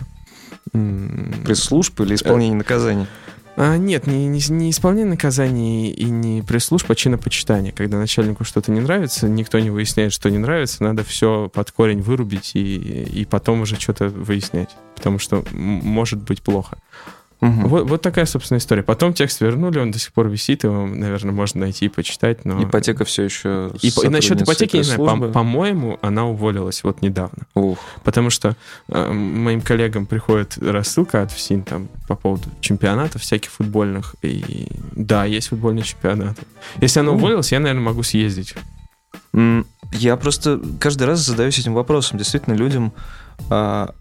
Пресс-служб 1.46 2.00
или 2.02 2.16
исполнение 2.16 2.56
наказаний? 2.58 3.08
А, 3.60 3.76
нет, 3.78 4.06
не, 4.06 4.28
не, 4.28 4.40
не 4.50 4.70
исполнение 4.70 5.10
наказаний 5.10 5.90
и 5.90 6.06
не 6.06 6.44
пресс-служба, 6.44 6.94
а 6.94 6.96
чинопочитание. 6.96 7.72
Когда 7.72 7.98
начальнику 7.98 8.44
что-то 8.44 8.72
не 8.72 8.80
нравится, 8.80 9.28
никто 9.28 9.58
не 9.58 9.72
выясняет, 9.72 10.14
что 10.14 10.30
не 10.30 10.38
нравится, 10.38 10.84
надо 10.84 11.04
все 11.04 11.50
под 11.52 11.72
корень 11.72 12.02
вырубить 12.02 12.52
и, 12.54 12.76
и 12.76 13.26
потом 13.26 13.62
уже 13.62 13.80
что-то 13.80 14.10
выяснять. 14.10 14.70
Потому 14.96 15.18
что 15.18 15.44
может 15.52 16.22
быть 16.22 16.44
плохо. 16.44 16.78
Мгм. 17.40 17.68
Вот, 17.68 17.88
вот 17.88 18.02
такая, 18.02 18.26
собственно, 18.26 18.58
история. 18.58 18.82
Потом 18.82 19.14
текст 19.14 19.42
вернули, 19.42 19.80
он 19.80 19.92
до 19.92 20.00
сих 20.00 20.12
пор 20.12 20.28
висит, 20.28 20.64
его, 20.64 20.88
наверное, 20.88 21.32
можно 21.32 21.62
найти 21.62 21.86
и 21.86 21.90
почитать, 21.90 22.46
но... 22.46 22.64
Ипотека 22.64 23.06
все 23.06 23.24
еще 23.24 23.72
И, 23.82 23.90
и 23.90 24.08
насчет 24.10 24.42
ипотеки, 24.42 24.78
не 24.78 24.84
знаю, 24.84 25.06
по- 25.06 25.28
по-моему, 25.30 26.00
она 26.02 26.26
уволилась 26.26 26.84
вот 26.84 27.02
недавно. 27.02 27.46
Ух. 27.54 27.78
Потому 28.04 28.32
что 28.32 28.56
э, 28.90 29.12
моим 29.12 29.62
коллегам 29.62 30.08
приходит 30.08 30.58
рассылка 30.58 31.22
от 31.22 31.32
ФСИН 31.32 31.64
там, 31.64 31.90
по 32.08 32.16
поводу 32.16 32.50
чемпионатов 32.60 33.22
всяких 33.22 33.52
футбольных. 33.52 34.16
И 34.24 34.68
да, 34.94 35.26
есть 35.26 35.50
футбольные 35.50 35.84
чемпионаты. 35.84 36.42
Если 36.82 37.00
она 37.00 37.12
уволилась, 37.12 37.52
я, 37.52 37.60
наверное, 37.60 37.84
могу 37.84 38.02
съездить. 38.02 38.56
Я 39.94 40.18
просто 40.18 40.60
каждый 40.80 41.04
раз 41.04 41.20
задаюсь 41.20 41.60
этим 41.60 41.74
вопросом. 41.74 42.18
Действительно, 42.18 42.56
людям 42.56 42.94
а, 43.50 43.94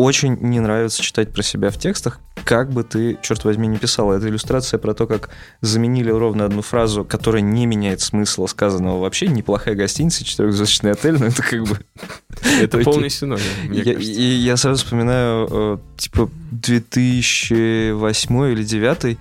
очень 0.00 0.36
не 0.40 0.60
нравится 0.60 1.02
читать 1.02 1.32
про 1.32 1.42
себя 1.42 1.70
в 1.70 1.78
текстах. 1.78 2.20
как 2.44 2.70
бы 2.70 2.82
ты, 2.82 3.18
черт 3.22 3.44
возьми, 3.44 3.68
не 3.68 3.78
писал. 3.78 4.12
Это 4.12 4.28
иллюстрация 4.28 4.78
про 4.78 4.94
то, 4.94 5.06
как 5.06 5.30
заменили 5.60 6.10
ровно 6.10 6.44
одну 6.44 6.62
фразу, 6.62 7.04
которая 7.04 7.42
не 7.42 7.66
меняет 7.66 8.00
смысла 8.00 8.46
сказанного 8.46 9.00
вообще. 9.00 9.28
Неплохая 9.28 9.74
гостиница, 9.74 10.24
четырехзвездочный 10.24 10.92
отель, 10.92 11.18
но 11.18 11.26
это 11.26 11.42
как 11.42 11.64
бы... 11.64 11.78
Это 12.60 12.78
полный 12.78 13.10
синоним, 13.10 13.44
я, 13.70 13.92
И 13.92 14.22
я 14.22 14.56
сразу 14.56 14.82
вспоминаю, 14.82 15.46
э, 15.50 15.78
типа, 15.98 16.30
2008 16.52 18.52
или 18.52 18.64
2009 18.64 19.18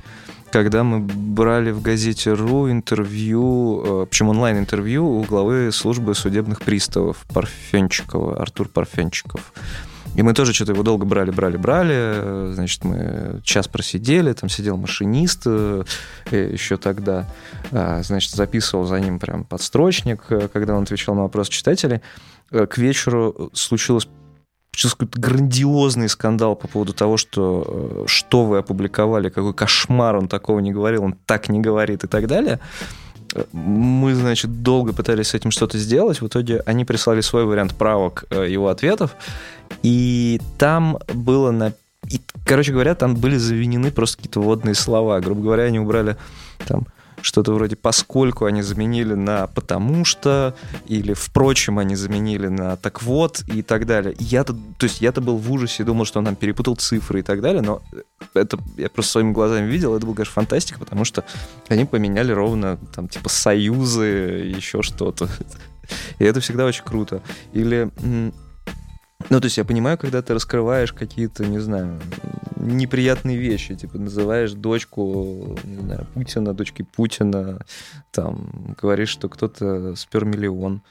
когда 0.52 0.84
мы 0.84 1.00
брали 1.00 1.72
в 1.72 1.82
газете 1.82 2.34
РУ 2.34 2.72
интервью, 2.72 4.04
э, 4.04 4.06
причем 4.10 4.30
онлайн-интервью 4.30 5.06
у 5.06 5.24
главы 5.24 5.72
службы 5.72 6.16
судебных 6.16 6.62
приставов 6.62 7.26
Парфенчикова, 7.34 8.42
Артур 8.42 8.68
Парфенчиков. 8.68 9.54
И 10.20 10.22
мы 10.22 10.34
тоже 10.34 10.54
что-то 10.54 10.74
его 10.74 10.84
долго 10.84 11.06
брали, 11.06 11.32
брали, 11.32 11.56
брали. 11.56 12.52
Значит, 12.54 12.84
мы 12.84 13.40
час 13.42 13.70
просидели, 13.70 14.34
там 14.34 14.50
сидел 14.50 14.76
машинист 14.76 15.44
э, 15.46 15.84
еще 16.30 16.76
тогда. 16.76 17.26
А, 17.72 18.04
значит, 18.04 18.32
записывал 18.32 18.84
за 18.84 19.00
ним 19.00 19.18
прям 19.18 19.46
подстрочник, 19.46 20.26
э, 20.28 20.50
когда 20.52 20.76
он 20.76 20.84
отвечал 20.84 21.16
на 21.16 21.22
вопросы 21.22 21.52
читателей. 21.52 22.02
К 22.50 22.78
вечеру 22.78 23.50
случилось 23.54 24.10
сейчас 24.76 24.94
какой-то 24.94 25.22
грандиозный 25.22 26.10
скандал 26.10 26.58
по 26.58 26.68
поводу 26.68 26.92
того, 26.92 27.16
что 27.16 28.04
что 28.06 28.44
вы 28.44 28.58
опубликовали, 28.58 29.30
какой 29.30 29.54
кошмар, 29.54 30.18
он 30.18 30.28
такого 30.28 30.60
не 30.60 30.74
говорил, 30.74 31.06
он 31.06 31.14
так 31.14 31.48
не 31.48 31.62
говорит 31.62 32.04
и 32.04 32.08
так 32.08 32.28
далее. 32.28 32.60
Мы, 33.52 34.16
значит, 34.16 34.64
долго 34.64 34.94
пытались 34.94 35.30
с 35.30 35.34
этим 35.34 35.52
что-то 35.52 35.78
сделать. 35.78 36.22
В 36.22 36.28
итоге 36.28 36.62
они 36.66 36.86
прислали 36.86 37.22
свой 37.22 37.46
вариант 37.46 37.76
правок 37.76 38.26
э, 38.30 38.50
его 38.50 38.70
ответов. 38.70 39.16
И 39.84 40.42
там 40.58 40.98
было 41.14 41.52
на 41.52 41.74
и, 42.08 42.22
короче 42.46 42.72
говоря, 42.72 42.96
там 42.96 43.16
были 43.16 43.38
завинены 43.38 43.92
просто 43.92 44.18
какие-то 44.18 44.42
водные 44.42 44.74
слова. 44.74 45.20
Грубо 45.20 45.42
говоря, 45.42 45.64
они 45.64 45.80
убрали 45.80 46.18
там 46.66 46.88
что-то 47.22 47.54
вроде 47.54 47.76
«поскольку» 47.76 48.46
они 48.46 48.62
заменили 48.62 49.14
на 49.14 49.48
«потому 49.48 50.06
что», 50.06 50.56
или 50.86 51.14
«впрочем» 51.14 51.80
они 51.80 51.96
заменили 51.96 52.48
на 52.48 52.78
«так 52.78 53.02
вот» 53.04 53.44
и 53.48 53.62
так 53.62 53.86
далее. 53.86 54.16
Я-то, 54.20 54.54
то 54.54 54.86
есть 54.86 55.02
я-то 55.02 55.22
был 55.22 55.38
в 55.38 55.52
ужасе, 55.52 55.84
думал, 55.84 56.06
что 56.06 56.20
он 56.20 56.26
там 56.26 56.36
перепутал 56.36 56.76
цифры 56.76 57.20
и 57.20 57.24
так 57.24 57.42
далее, 57.42 57.62
но 57.62 57.82
это 58.34 58.58
я 58.78 58.90
просто 58.90 59.14
своими 59.14 59.32
глазами 59.32 59.70
видел, 59.70 59.96
это 59.96 60.06
был, 60.06 60.14
конечно, 60.14 60.34
фантастика, 60.34 60.80
потому 60.80 61.06
что 61.06 61.24
они 61.68 61.86
поменяли 61.86 62.32
ровно 62.32 62.78
там 62.94 63.08
типа 63.08 63.30
союзы, 63.30 64.06
еще 64.56 64.82
что-то. 64.82 65.30
И 66.20 66.24
это 66.24 66.40
всегда 66.40 66.66
очень 66.66 66.84
круто. 66.84 67.22
Или 67.54 67.90
ну, 69.30 69.40
то 69.40 69.46
есть 69.46 69.58
я 69.58 69.66
понимаю, 69.66 69.98
когда 69.98 70.22
ты 70.22 70.34
раскрываешь 70.34 70.92
какие-то, 70.92 71.46
не 71.46 71.60
знаю, 71.60 72.00
неприятные 72.56 73.38
вещи, 73.38 73.76
типа 73.76 73.98
называешь 73.98 74.54
дочку, 74.54 75.58
не 75.64 75.78
знаю, 75.78 76.08
Путина, 76.14 76.54
дочки 76.54 76.82
Путина, 76.82 77.60
там, 78.12 78.76
говоришь, 78.82 79.10
что 79.10 79.30
кто-то 79.30 79.96
спер 79.96 80.26
миллион. 80.26 80.82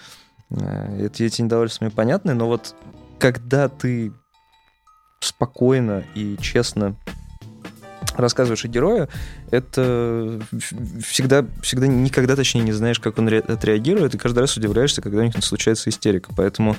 Э, 0.50 1.06
это 1.06 1.24
эти 1.24 1.42
недовольства 1.42 1.84
мне 1.84 1.94
понятны, 1.94 2.34
но 2.34 2.46
вот 2.46 2.74
когда 3.18 3.68
ты 3.68 4.12
спокойно 5.20 6.04
и 6.14 6.36
честно 6.40 6.94
рассказываешь 8.16 8.64
о 8.64 8.68
герое, 8.68 9.08
это 9.50 10.40
всегда, 11.02 11.46
всегда 11.62 11.86
никогда, 11.86 12.36
точнее, 12.36 12.62
не 12.62 12.72
знаешь, 12.72 13.00
как 13.00 13.18
он 13.18 13.28
отреагирует, 13.28 14.14
и 14.14 14.18
каждый 14.18 14.40
раз 14.40 14.56
удивляешься, 14.56 15.02
когда 15.02 15.20
у 15.20 15.24
них 15.24 15.34
случается 15.42 15.90
истерика. 15.90 16.30
Поэтому 16.36 16.76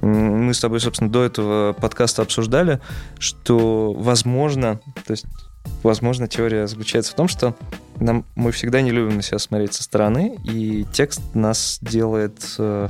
мы 0.00 0.52
с 0.54 0.60
тобой, 0.60 0.80
собственно, 0.80 1.10
до 1.10 1.24
этого 1.24 1.72
подкаста 1.72 2.22
обсуждали, 2.22 2.80
что 3.18 3.92
возможно, 3.92 4.80
то 5.06 5.12
есть 5.12 5.26
возможно, 5.82 6.28
теория 6.28 6.66
заключается 6.66 7.12
в 7.12 7.16
том, 7.16 7.28
что 7.28 7.56
нам, 7.98 8.24
мы 8.34 8.52
всегда 8.52 8.80
не 8.80 8.90
любим 8.90 9.16
на 9.16 9.22
себя 9.22 9.38
смотреть 9.38 9.74
со 9.74 9.82
стороны, 9.82 10.38
и 10.44 10.86
текст 10.92 11.20
нас 11.34 11.78
делает, 11.82 12.42
э, 12.58 12.88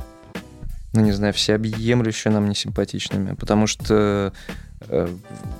ну, 0.93 1.01
не 1.01 1.11
знаю, 1.11 1.33
всеобъемлюще 1.33 2.29
нам 2.29 2.49
несимпатичными, 2.49 3.33
потому 3.35 3.67
что 3.67 4.33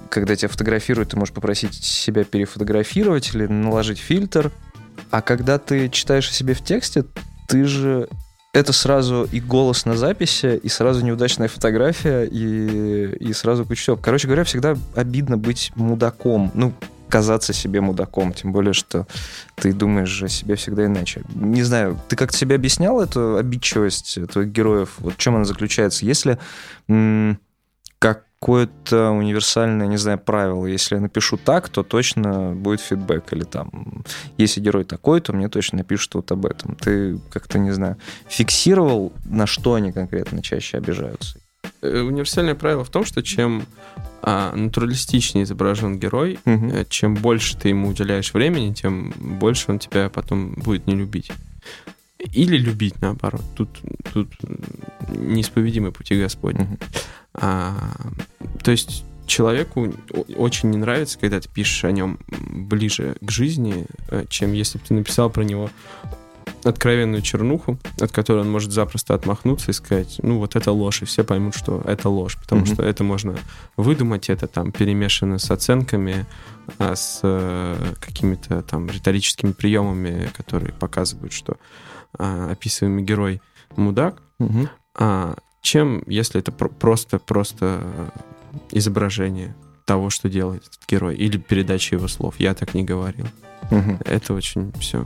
когда 0.09 0.35
тебя 0.35 0.49
фотографируют, 0.49 1.09
ты 1.09 1.17
можешь 1.17 1.33
попросить 1.33 1.73
себя 1.75 2.23
перефотографировать 2.23 3.33
или 3.33 3.47
наложить 3.47 3.99
фильтр. 3.99 4.51
А 5.09 5.21
когда 5.21 5.57
ты 5.57 5.89
читаешь 5.89 6.29
о 6.29 6.33
себе 6.33 6.53
в 6.53 6.63
тексте, 6.63 7.05
ты 7.47 7.65
же 7.65 8.07
это 8.53 8.73
сразу 8.73 9.27
и 9.31 9.39
голос 9.39 9.85
на 9.85 9.95
записи, 9.95 10.59
и 10.61 10.67
сразу 10.67 11.03
неудачная 11.05 11.47
фотография, 11.47 12.23
и, 12.25 13.15
и 13.19 13.33
сразу 13.33 13.65
куча 13.65 13.81
всего. 13.81 13.95
Короче 13.97 14.27
говоря, 14.27 14.43
всегда 14.43 14.75
обидно 14.95 15.37
быть 15.37 15.71
мудаком. 15.75 16.51
Ну, 16.53 16.73
казаться 17.07 17.53
себе 17.53 17.81
мудаком, 17.81 18.33
тем 18.33 18.51
более, 18.53 18.73
что 18.73 19.05
ты 19.55 19.73
думаешь 19.73 20.23
о 20.23 20.29
себе 20.29 20.55
всегда 20.55 20.85
иначе. 20.85 21.21
Не 21.35 21.63
знаю, 21.63 21.99
ты 22.07 22.15
как-то 22.15 22.37
себе 22.37 22.55
объяснял 22.55 23.01
эту 23.01 23.35
обидчивость 23.37 24.17
твоих 24.31 24.49
героев? 24.49 24.95
Вот 24.99 25.13
в 25.13 25.17
чем 25.17 25.35
она 25.35 25.45
заключается? 25.45 26.05
Если 26.05 26.37
м- 26.87 27.37
какое-то 28.41 29.11
универсальное, 29.11 29.85
не 29.85 29.97
знаю, 29.97 30.17
правило. 30.17 30.65
Если 30.65 30.95
я 30.95 31.01
напишу 31.01 31.37
так, 31.37 31.69
то 31.69 31.83
точно 31.83 32.53
будет 32.55 32.81
фидбэк. 32.81 33.31
Или 33.33 33.43
там, 33.43 34.03
если 34.37 34.59
герой 34.59 34.83
такой, 34.83 35.21
то 35.21 35.31
мне 35.31 35.47
точно 35.47 35.79
напишут 35.79 36.15
вот 36.15 36.31
об 36.31 36.47
этом. 36.47 36.75
Ты 36.75 37.19
как-то, 37.29 37.59
не 37.59 37.69
знаю, 37.69 37.97
фиксировал, 38.27 39.13
на 39.25 39.45
что 39.45 39.75
они 39.75 39.91
конкретно 39.91 40.41
чаще 40.41 40.77
обижаются? 40.77 41.37
Э, 41.83 41.99
универсальное 41.99 42.55
правило 42.55 42.83
в 42.83 42.89
том, 42.89 43.05
что 43.05 43.21
чем 43.21 43.67
а, 44.23 44.55
натуралистичнее 44.55 45.43
изображен 45.43 45.99
герой, 45.99 46.39
угу. 46.43 46.71
чем 46.89 47.13
больше 47.13 47.55
ты 47.55 47.69
ему 47.69 47.89
уделяешь 47.89 48.33
времени, 48.33 48.73
тем 48.73 49.13
больше 49.17 49.65
он 49.69 49.77
тебя 49.77 50.09
потом 50.09 50.53
будет 50.53 50.87
не 50.87 50.95
любить. 50.95 51.31
Или 52.33 52.57
любить, 52.57 53.01
наоборот. 53.01 53.43
Тут, 53.55 53.69
тут 54.13 54.29
неисповедимы 55.09 55.91
пути 55.91 56.19
Господни. 56.19 56.63
Угу. 56.63 56.77
А, 57.33 57.75
то 58.63 58.71
есть 58.71 59.03
человеку 59.25 59.93
очень 60.35 60.71
не 60.71 60.77
нравится, 60.77 61.17
когда 61.17 61.39
ты 61.39 61.49
пишешь 61.49 61.83
о 61.85 61.91
нем 61.91 62.19
ближе 62.27 63.15
к 63.21 63.31
жизни, 63.31 63.85
э, 64.09 64.25
чем 64.29 64.53
если 64.53 64.77
бы 64.77 64.83
ты 64.85 64.93
написал 64.93 65.29
про 65.29 65.43
него 65.43 65.69
откровенную 66.63 67.21
чернуху, 67.21 67.79
от 67.99 68.11
которой 68.11 68.41
он 68.41 68.51
может 68.51 68.71
запросто 68.71 69.13
отмахнуться 69.13 69.71
и 69.71 69.73
сказать, 69.73 70.19
ну 70.21 70.37
вот 70.37 70.55
это 70.55 70.71
ложь, 70.71 71.01
и 71.01 71.05
все 71.05 71.23
поймут, 71.23 71.55
что 71.55 71.81
это 71.85 72.09
ложь, 72.09 72.37
потому 72.39 72.63
mm-hmm. 72.63 72.73
что 72.73 72.83
это 72.83 73.03
можно 73.03 73.35
выдумать, 73.77 74.29
это 74.29 74.47
там 74.47 74.71
перемешано 74.71 75.39
с 75.39 75.49
оценками, 75.49 76.25
а, 76.77 76.95
с 76.95 77.21
э, 77.23 77.93
какими-то 77.99 78.61
там 78.61 78.87
риторическими 78.87 79.53
приемами, 79.53 80.29
которые 80.35 80.73
показывают, 80.73 81.33
что 81.33 81.57
а, 82.17 82.51
описываемый 82.51 83.03
герой 83.03 83.41
мудак. 83.75 84.21
Mm-hmm. 84.39 84.69
А, 84.95 85.35
чем 85.61 86.03
если 86.07 86.39
это 86.39 86.51
просто-просто 86.51 88.11
изображение 88.71 89.55
того, 89.85 90.09
что 90.09 90.29
делает 90.29 90.63
этот 90.63 90.87
герой, 90.87 91.15
или 91.15 91.37
передача 91.37 91.95
его 91.95 92.07
слов. 92.07 92.35
Я 92.37 92.53
так 92.53 92.73
не 92.73 92.83
говорил. 92.83 93.27
Угу. 93.69 93.99
Это 94.05 94.33
очень 94.33 94.71
все. 94.79 95.05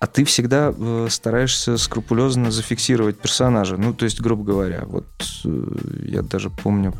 А 0.00 0.06
ты 0.06 0.24
всегда 0.24 0.74
э, 0.76 1.08
стараешься 1.10 1.78
скрупулезно 1.78 2.50
зафиксировать 2.50 3.18
персонажа. 3.18 3.76
Ну, 3.76 3.94
то 3.94 4.04
есть, 4.04 4.20
грубо 4.20 4.44
говоря, 4.44 4.84
вот 4.86 5.06
э, 5.44 5.76
я 6.04 6.22
даже 6.22 6.50
помню 6.50 6.94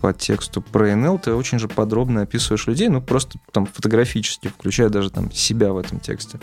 по 0.00 0.12
тексту 0.12 0.60
про 0.60 0.96
НЛ 0.96 1.20
ты 1.20 1.32
очень 1.32 1.58
же 1.58 1.68
подробно 1.68 2.22
описываешь 2.22 2.66
людей, 2.66 2.88
ну, 2.88 3.00
просто 3.00 3.38
там 3.52 3.66
фотографически, 3.66 4.48
включая 4.48 4.88
даже 4.88 5.10
там 5.10 5.30
себя 5.30 5.72
в 5.72 5.78
этом 5.78 6.00
тексте. 6.00 6.40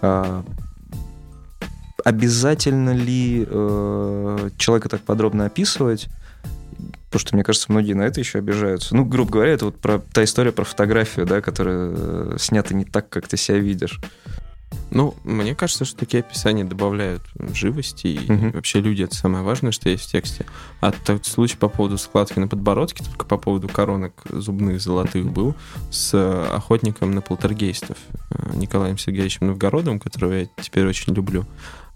А, 0.00 0.44
обязательно 2.04 2.90
ли 2.90 3.46
э, 3.48 4.50
человека 4.56 4.88
так 4.88 5.00
подробно 5.00 5.46
описывать? 5.46 6.08
Потому 7.06 7.20
что, 7.20 7.34
мне 7.36 7.44
кажется, 7.44 7.70
многие 7.70 7.92
на 7.94 8.02
это 8.02 8.20
еще 8.20 8.38
обижаются. 8.38 8.94
Ну, 8.94 9.04
грубо 9.04 9.30
говоря, 9.30 9.52
это 9.52 9.66
вот 9.66 9.78
про 9.78 10.00
та 10.00 10.24
история 10.24 10.52
про 10.52 10.64
фотографию, 10.64 11.26
да, 11.26 11.40
которая 11.40 11.92
э, 11.96 12.36
снята 12.38 12.74
не 12.74 12.84
так, 12.84 13.08
как 13.08 13.28
ты 13.28 13.36
себя 13.36 13.58
видишь. 13.58 14.00
Ну, 14.90 15.14
мне 15.24 15.54
кажется, 15.54 15.84
что 15.84 15.96
такие 15.96 16.20
описания 16.20 16.64
добавляют 16.64 17.22
живости, 17.52 18.06
и 18.08 18.32
угу. 18.32 18.50
вообще 18.54 18.80
люди 18.80 19.02
это 19.02 19.14
самое 19.14 19.44
важное, 19.44 19.72
что 19.72 19.88
есть 19.88 20.04
в 20.04 20.10
тексте. 20.10 20.46
А 20.80 20.92
тот 20.92 21.26
случай 21.26 21.56
по 21.56 21.68
поводу 21.68 21.98
складки 21.98 22.38
на 22.38 22.48
подбородке, 22.48 23.04
только 23.04 23.24
по 23.24 23.36
поводу 23.36 23.68
коронок 23.68 24.12
зубных 24.28 24.80
золотых 24.80 25.30
был 25.30 25.54
с 25.90 26.14
охотником 26.52 27.12
на 27.12 27.20
полтергейстов 27.22 27.96
э, 28.30 28.56
Николаем 28.56 28.98
Сергеевичем 28.98 29.48
Новгородовым, 29.48 30.00
которого 30.00 30.32
я 30.32 30.46
теперь 30.60 30.86
очень 30.86 31.14
люблю. 31.14 31.44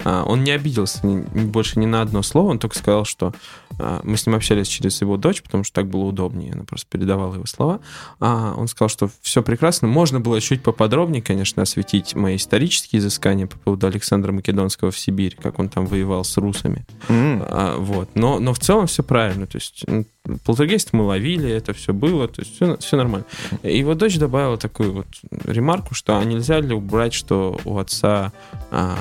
А, 0.05 0.25
он 0.25 0.45
не 0.45 0.51
обиделся 0.51 1.01
больше 1.03 1.79
ни 1.79 1.87
на 1.87 2.03
одно 2.03 2.23
слово, 2.23 2.51
он 2.51 2.59
только 2.59 2.79
сказал, 2.79 3.05
что 3.05 3.35
а, 3.79 4.01
мы 4.05 4.17
с 4.17 4.27
ним 4.27 4.37
общались 4.37 4.69
через 4.69 5.01
его 5.01 5.17
дочь, 5.17 5.43
потому 5.43 5.65
что 5.65 5.75
так 5.75 5.89
было 5.89 6.05
удобнее, 6.05 6.53
она 6.53 6.65
просто 6.65 6.87
передавала 6.89 7.35
его 7.35 7.47
слова. 7.47 7.81
А, 8.21 8.55
он 8.57 8.69
сказал, 8.69 8.89
что 8.89 9.11
все 9.23 9.43
прекрасно, 9.43 9.89
можно 9.89 10.21
было 10.21 10.41
чуть 10.41 10.63
поподробнее, 10.63 11.23
конечно, 11.23 11.63
осветить 11.63 12.15
мои 12.15 12.37
исторические 12.37 13.01
изыскания 13.01 13.47
по 13.47 13.59
поводу 13.59 13.87
Александра 13.87 14.33
Македонского 14.33 14.91
в 14.91 14.99
Сибирь, 14.99 15.37
как 15.41 15.59
он 15.59 15.69
там 15.69 15.87
воевал 15.87 16.25
с 16.25 16.37
русами. 16.37 16.87
А, 17.09 17.77
вот. 17.79 18.11
но, 18.15 18.39
но 18.39 18.55
в 18.55 18.59
целом 18.59 18.87
все 18.87 19.03
правильно. 19.03 19.47
То 19.47 19.57
есть 19.57 19.85
м, 19.87 20.07
полтергейст 20.45 20.93
мы 20.93 21.05
ловили, 21.05 21.51
это 21.51 21.73
все 21.73 21.93
было, 21.93 22.29
то 22.29 22.43
есть 22.43 22.57
все, 22.57 22.77
все 22.77 22.97
нормально. 22.97 23.27
И 23.63 23.79
его 23.79 23.95
дочь 23.95 24.19
добавила 24.19 24.57
такую 24.57 24.93
вот 24.93 25.07
ремарку, 25.45 25.95
что 25.95 26.19
а 26.19 26.25
нельзя 26.25 26.61
ли 26.61 26.75
убрать, 26.75 27.15
что 27.15 27.59
у 27.65 27.79
отца 27.79 28.33
а, 28.71 28.97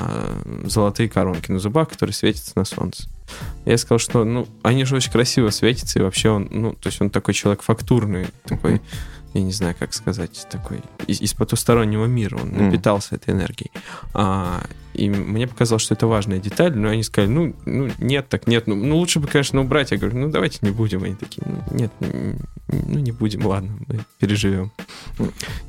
золотые 0.64 1.08
коронки 1.08 1.50
на 1.50 1.58
зубах, 1.58 1.88
которые 1.88 2.14
светятся 2.14 2.52
на 2.56 2.64
солнце. 2.64 3.08
Я 3.66 3.76
сказал, 3.76 3.98
что 3.98 4.24
ну, 4.24 4.48
они 4.62 4.84
же 4.84 4.96
очень 4.96 5.12
красиво 5.12 5.50
светятся, 5.50 5.98
и 5.98 6.02
вообще 6.02 6.30
он, 6.30 6.48
ну, 6.50 6.72
то 6.72 6.88
есть 6.88 7.00
он 7.00 7.10
такой 7.10 7.34
человек 7.34 7.62
фактурный, 7.62 8.28
такой, 8.44 8.80
я 9.34 9.42
не 9.42 9.52
знаю, 9.52 9.74
как 9.78 9.92
сказать, 9.94 10.46
такой 10.50 10.80
из, 11.06 11.20
из 11.20 11.34
потустороннего 11.34 12.06
мира, 12.06 12.36
он 12.36 12.48
Мгм. 12.48 12.66
напитался 12.66 13.16
этой 13.16 13.34
энергией. 13.34 13.70
А, 14.14 14.62
и 14.94 15.08
мне 15.10 15.46
показалось, 15.46 15.82
что 15.82 15.94
это 15.94 16.06
важная 16.06 16.38
деталь, 16.40 16.76
но 16.76 16.88
они 16.88 17.02
сказали, 17.02 17.30
ну, 17.30 17.54
ну 17.66 17.88
нет, 17.98 18.28
так 18.28 18.46
нет, 18.48 18.66
ну, 18.66 18.74
ну, 18.74 18.96
лучше 18.96 19.20
бы, 19.20 19.28
конечно, 19.28 19.60
убрать. 19.60 19.92
Я 19.92 19.98
говорю, 19.98 20.18
ну 20.18 20.28
давайте 20.30 20.58
не 20.62 20.70
будем. 20.70 21.04
Они 21.04 21.14
такие, 21.14 21.42
ну 21.46 21.62
нет, 21.76 21.92
н- 22.00 22.40
ну 22.68 22.98
не 22.98 23.12
будем, 23.12 23.46
ладно, 23.46 23.78
мы 23.86 24.00
переживем. 24.18 24.72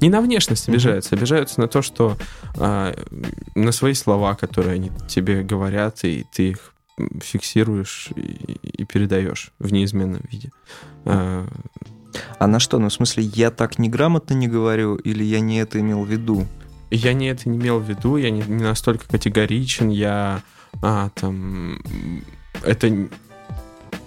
Не 0.01 0.09
на 0.09 0.21
внешность 0.21 0.67
обижаются, 0.69 1.15
обижаются 1.15 1.59
на 1.61 1.67
то, 1.67 1.81
что 1.81 2.17
а, 2.57 2.95
на 3.55 3.71
свои 3.71 3.93
слова, 3.93 4.33
которые 4.35 4.75
они 4.75 4.91
тебе 5.07 5.43
говорят, 5.43 6.03
и 6.05 6.25
ты 6.33 6.49
их 6.51 6.73
фиксируешь 7.21 8.09
и, 8.15 8.21
и 8.81 8.85
передаешь 8.85 9.51
в 9.59 9.71
неизменном 9.71 10.21
виде. 10.31 10.49
А, 11.05 11.47
А 12.37 12.47
на 12.47 12.59
что? 12.59 12.79
Ну, 12.79 12.89
в 12.89 12.93
смысле, 12.93 13.23
я 13.23 13.51
так 13.51 13.79
неграмотно 13.79 14.33
не 14.33 14.47
говорю, 14.47 14.95
или 14.95 15.23
я 15.23 15.39
не 15.39 15.59
это 15.59 15.79
имел 15.79 16.03
в 16.03 16.09
виду? 16.09 16.47
Я 16.91 17.13
не 17.13 17.27
это 17.27 17.47
не 17.47 17.57
имел 17.57 17.79
в 17.79 17.87
виду, 17.87 18.17
я 18.17 18.31
не, 18.31 18.41
не 18.41 18.63
настолько 18.63 19.07
категоричен, 19.07 19.89
я 19.89 20.41
а, 20.81 21.09
там 21.15 21.79
это 22.63 23.09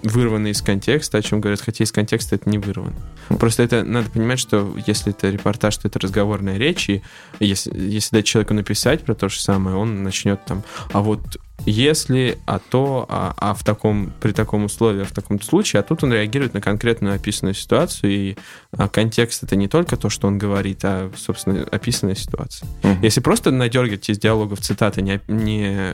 вырвано 0.03 0.47
из 0.47 0.61
контекста, 0.61 1.17
о 1.17 1.21
чем 1.21 1.39
говорят, 1.39 1.61
хотя 1.61 1.83
из 1.83 1.91
контекста 1.91 2.35
это 2.35 2.49
не 2.49 2.57
вырвано. 2.57 2.95
Просто 3.39 3.63
это 3.63 3.83
надо 3.83 4.09
понимать, 4.09 4.39
что 4.39 4.75
если 4.85 5.13
это 5.13 5.29
репортаж, 5.29 5.77
то 5.77 5.87
это 5.87 5.99
разговорная 5.99 6.57
речь, 6.57 6.89
и 6.89 7.01
если, 7.39 7.77
если 7.77 8.17
дать 8.17 8.25
человеку 8.25 8.53
написать 8.53 9.03
про 9.03 9.15
то 9.15 9.29
же 9.29 9.39
самое, 9.39 9.77
он 9.77 10.03
начнет 10.03 10.43
там, 10.45 10.63
а 10.91 11.01
вот 11.01 11.37
если, 11.65 12.37
а 12.45 12.59
то, 12.59 13.05
а, 13.09 13.33
а 13.37 13.53
в 13.53 13.63
таком, 13.63 14.11
при 14.19 14.31
таком 14.31 14.65
условии, 14.65 15.03
а 15.03 15.05
в 15.05 15.11
таком 15.11 15.41
случае, 15.41 15.79
а 15.79 15.83
тут 15.83 16.03
он 16.03 16.11
реагирует 16.11 16.53
на 16.53 16.61
конкретную 16.61 17.15
описанную 17.15 17.53
ситуацию, 17.53 18.11
и 18.11 18.37
а, 18.71 18.89
контекст 18.89 19.43
это 19.43 19.55
не 19.55 19.67
только 19.67 19.97
то, 19.97 20.09
что 20.09 20.27
он 20.27 20.37
говорит, 20.37 20.79
а, 20.83 21.11
собственно, 21.15 21.63
описанная 21.71 22.15
ситуация. 22.15 22.67
Мгм. 22.83 23.01
Если 23.01 23.21
просто 23.21 23.51
надергать 23.51 24.09
из 24.09 24.19
диалогов 24.19 24.61
цитаты 24.61 25.01
не, 25.01 25.21
не, 25.27 25.93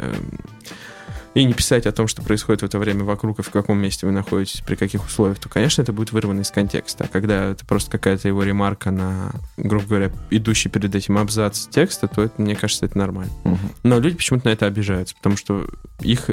и 1.36 1.44
не 1.44 1.54
писать 1.54 1.86
о 1.86 1.92
том, 1.92 2.08
что 2.08 2.22
происходит 2.22 2.62
в 2.62 2.66
это 2.66 2.80
время 2.80 3.04
вокруг 3.04 3.40
и 3.40 3.44
в 3.44 3.50
каком 3.50 3.78
месте 3.78 4.06
вы 4.06 4.12
находитесь, 4.12 4.62
при 4.62 4.76
каких 4.76 5.06
условиях, 5.06 5.40
то, 5.40 5.48
конечно, 5.48 5.82
это 5.82 5.94
будет 5.94 6.12
вырвано 6.12 6.42
из 6.42 6.52
контекста. 6.52 7.06
А 7.06 7.08
когда 7.08 7.52
это 7.52 7.66
просто 7.66 7.92
какая-то 7.92 8.28
его 8.28 8.44
ремарка 8.44 8.92
на, 8.92 9.32
грубо 9.58 9.86
говоря, 9.86 10.12
идущий 10.32 10.70
перед 10.70 10.94
этим 10.96 11.18
абзац 11.18 11.68
текста, 11.68 12.08
то 12.08 12.24
это, 12.24 12.42
мне 12.42 12.56
кажется, 12.56 12.86
это 12.86 12.98
нормально. 12.98 13.32
Мгм. 13.44 13.72
Но 13.84 14.00
люди 14.00 14.16
почему-то 14.16 14.48
на 14.48 14.54
это 14.54 14.66
обижаются, 14.66 15.16
потому 15.16 15.38
что 15.38 15.68
их, 16.00 16.30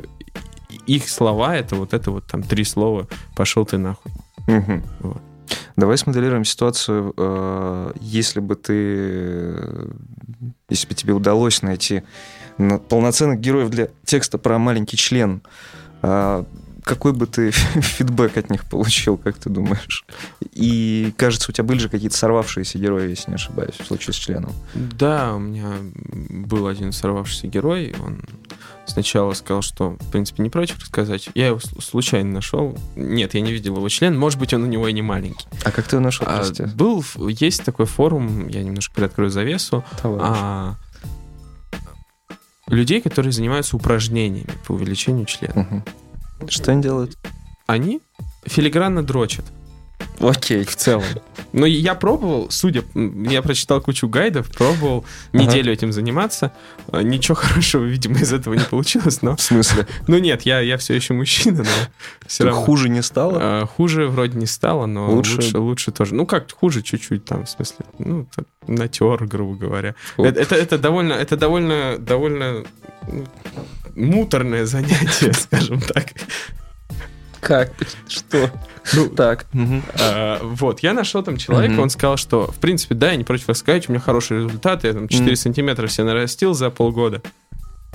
их 0.86 1.08
слова 1.08 1.56
это 1.56 1.76
вот 1.76 1.92
это 1.92 2.10
вот 2.10 2.24
там 2.26 2.42
три 2.42 2.64
слова 2.64 3.06
«пошел 3.34 3.66
ты 3.66 3.78
нахуй». 3.78 4.12
Мгм. 4.46 4.82
Вот. 5.00 5.22
Давай 5.76 5.98
смоделируем 5.98 6.44
ситуацию, 6.46 7.12
э, 7.16 7.92
если 8.00 8.40
бы 8.40 8.54
ты, 8.56 8.72
э, 8.72 9.90
если 10.70 10.88
бы 10.88 10.94
тебе 10.94 11.12
удалось 11.12 11.60
найти 11.60 11.96
на- 11.96 12.02
полноценных 12.88 13.40
героев 13.40 13.70
для 13.70 13.88
текста 14.04 14.38
про 14.38 14.58
маленький 14.58 14.96
член, 14.96 15.42
а, 16.02 16.44
какой 16.84 17.12
бы 17.12 17.26
ты 17.26 17.50
фидбэк 17.50 18.36
от 18.36 18.48
них 18.50 18.64
получил, 18.64 19.16
как 19.16 19.36
ты 19.38 19.50
думаешь? 19.50 20.04
И, 20.52 21.12
кажется, 21.16 21.50
у 21.50 21.52
тебя 21.52 21.64
были 21.64 21.78
же 21.78 21.88
какие-то 21.88 22.16
сорвавшиеся 22.16 22.78
герои, 22.78 23.10
если 23.10 23.30
не 23.30 23.34
ошибаюсь, 23.34 23.74
в 23.78 23.84
случае 23.86 24.14
с 24.14 24.16
членом. 24.16 24.52
Да, 24.74 25.34
у 25.34 25.38
меня 25.40 25.72
был 26.30 26.66
один 26.68 26.92
сорвавшийся 26.92 27.48
герой. 27.48 27.94
Он 28.04 28.20
сначала 28.86 29.32
сказал, 29.32 29.62
что, 29.62 29.96
в 29.98 30.10
принципе, 30.12 30.44
не 30.44 30.48
против 30.48 30.78
рассказать. 30.78 31.28
Я 31.34 31.48
его 31.48 31.58
случайно 31.80 32.30
нашел. 32.34 32.78
Нет, 32.94 33.34
я 33.34 33.40
не 33.40 33.50
видел 33.52 33.76
его 33.76 33.88
член. 33.88 34.16
Может 34.16 34.38
быть, 34.38 34.54
он 34.54 34.62
у 34.62 34.66
него 34.66 34.86
и 34.86 34.92
не 34.92 35.02
маленький. 35.02 35.46
А 35.64 35.72
как 35.72 35.86
ты 35.88 35.96
его 35.96 36.04
нашел, 36.04 36.24
А, 36.28 36.44
был, 36.76 37.04
есть 37.16 37.64
такой 37.64 37.86
форум, 37.86 38.46
я 38.46 38.62
немножко 38.62 38.94
приоткрою 38.94 39.30
завесу, 39.30 39.84
Товарищ. 40.00 40.24
а, 40.24 40.74
людей, 42.68 43.00
которые 43.00 43.32
занимаются 43.32 43.76
упражнениями 43.76 44.50
по 44.66 44.72
увеличению 44.72 45.26
члена. 45.26 45.62
Мгм. 45.62 45.84
Что 46.48 46.72
они 46.72 46.82
делают? 46.82 47.16
Они 47.66 48.00
филигранно 48.44 49.02
дрочат. 49.02 49.44
Окей. 50.20 50.64
в 50.64 50.76
целом. 50.76 51.04
Но 51.52 51.66
я 51.66 51.94
пробовал, 51.94 52.48
судя, 52.50 52.82
я 52.94 53.42
прочитал 53.42 53.80
кучу 53.80 54.08
гайдов, 54.08 54.50
пробовал 54.50 55.04
неделю 55.32 55.72
этим 55.72 55.92
заниматься. 55.92 56.52
А, 56.92 57.02
Ничего 57.02 57.34
хорошего, 57.36 57.84
видимо, 57.84 58.18
из 58.18 58.32
этого 58.32 58.54
не 58.54 58.64
получилось, 58.64 59.22
но... 59.22 59.36
В 59.36 59.40
смысле? 59.40 59.86
Ну 60.06 60.18
нет, 60.18 60.42
я, 60.42 60.60
я 60.60 60.76
все 60.78 60.94
еще 60.94 61.14
мужчина, 61.14 61.58
но 61.58 62.26
все 62.26 62.44
Так 62.44 62.52
равно. 62.52 62.62
хуже 62.64 62.88
не 62.88 63.02
стало? 63.02 63.38
А, 63.40 63.66
Хуже 63.66 64.06
вроде 64.08 64.38
не 64.38 64.46
стало, 64.46 64.86
но 64.86 65.10
Лучше? 65.10 65.36
лучше, 65.36 65.58
лучше, 65.58 65.90
тоже. 65.92 66.14
Ну 66.14 66.26
как, 66.26 66.50
хуже 66.52 66.82
чуть-чуть 66.82 67.24
там, 67.24 67.44
в 67.44 67.50
смысле, 67.50 67.86
ну, 67.98 68.26
так, 68.34 68.44
натер, 68.66 69.26
грубо 69.26 69.54
говоря. 69.56 69.94
Это, 70.16 70.40
это, 70.40 70.54
это 70.54 70.78
довольно, 70.78 71.12
это 71.14 71.36
довольно, 71.36 71.98
довольно 71.98 72.64
муторное 73.94 74.66
занятие, 74.66 75.32
скажем 75.34 75.80
так. 75.80 76.06
Как? 77.46 77.72
Что? 78.08 78.50
Ну, 78.94 79.08
Так. 79.08 79.46
А, 80.00 80.40
вот, 80.42 80.80
я 80.80 80.92
нашел 80.92 81.22
там 81.22 81.36
человека, 81.36 81.80
он 81.80 81.90
сказал, 81.90 82.16
что, 82.16 82.46
в 82.50 82.56
принципе, 82.56 82.94
да, 82.94 83.10
я 83.10 83.16
не 83.16 83.24
против 83.24 83.48
вас 83.48 83.58
сказать, 83.58 83.88
у 83.88 83.92
меня 83.92 84.00
хорошие 84.00 84.38
результаты, 84.44 84.88
я 84.88 84.92
там 84.94 85.08
4 85.08 85.24
Мгм. 85.26 85.36
сантиметра 85.36 85.86
все 85.86 86.02
нарастил 86.04 86.54
за 86.54 86.70
полгода. 86.70 87.22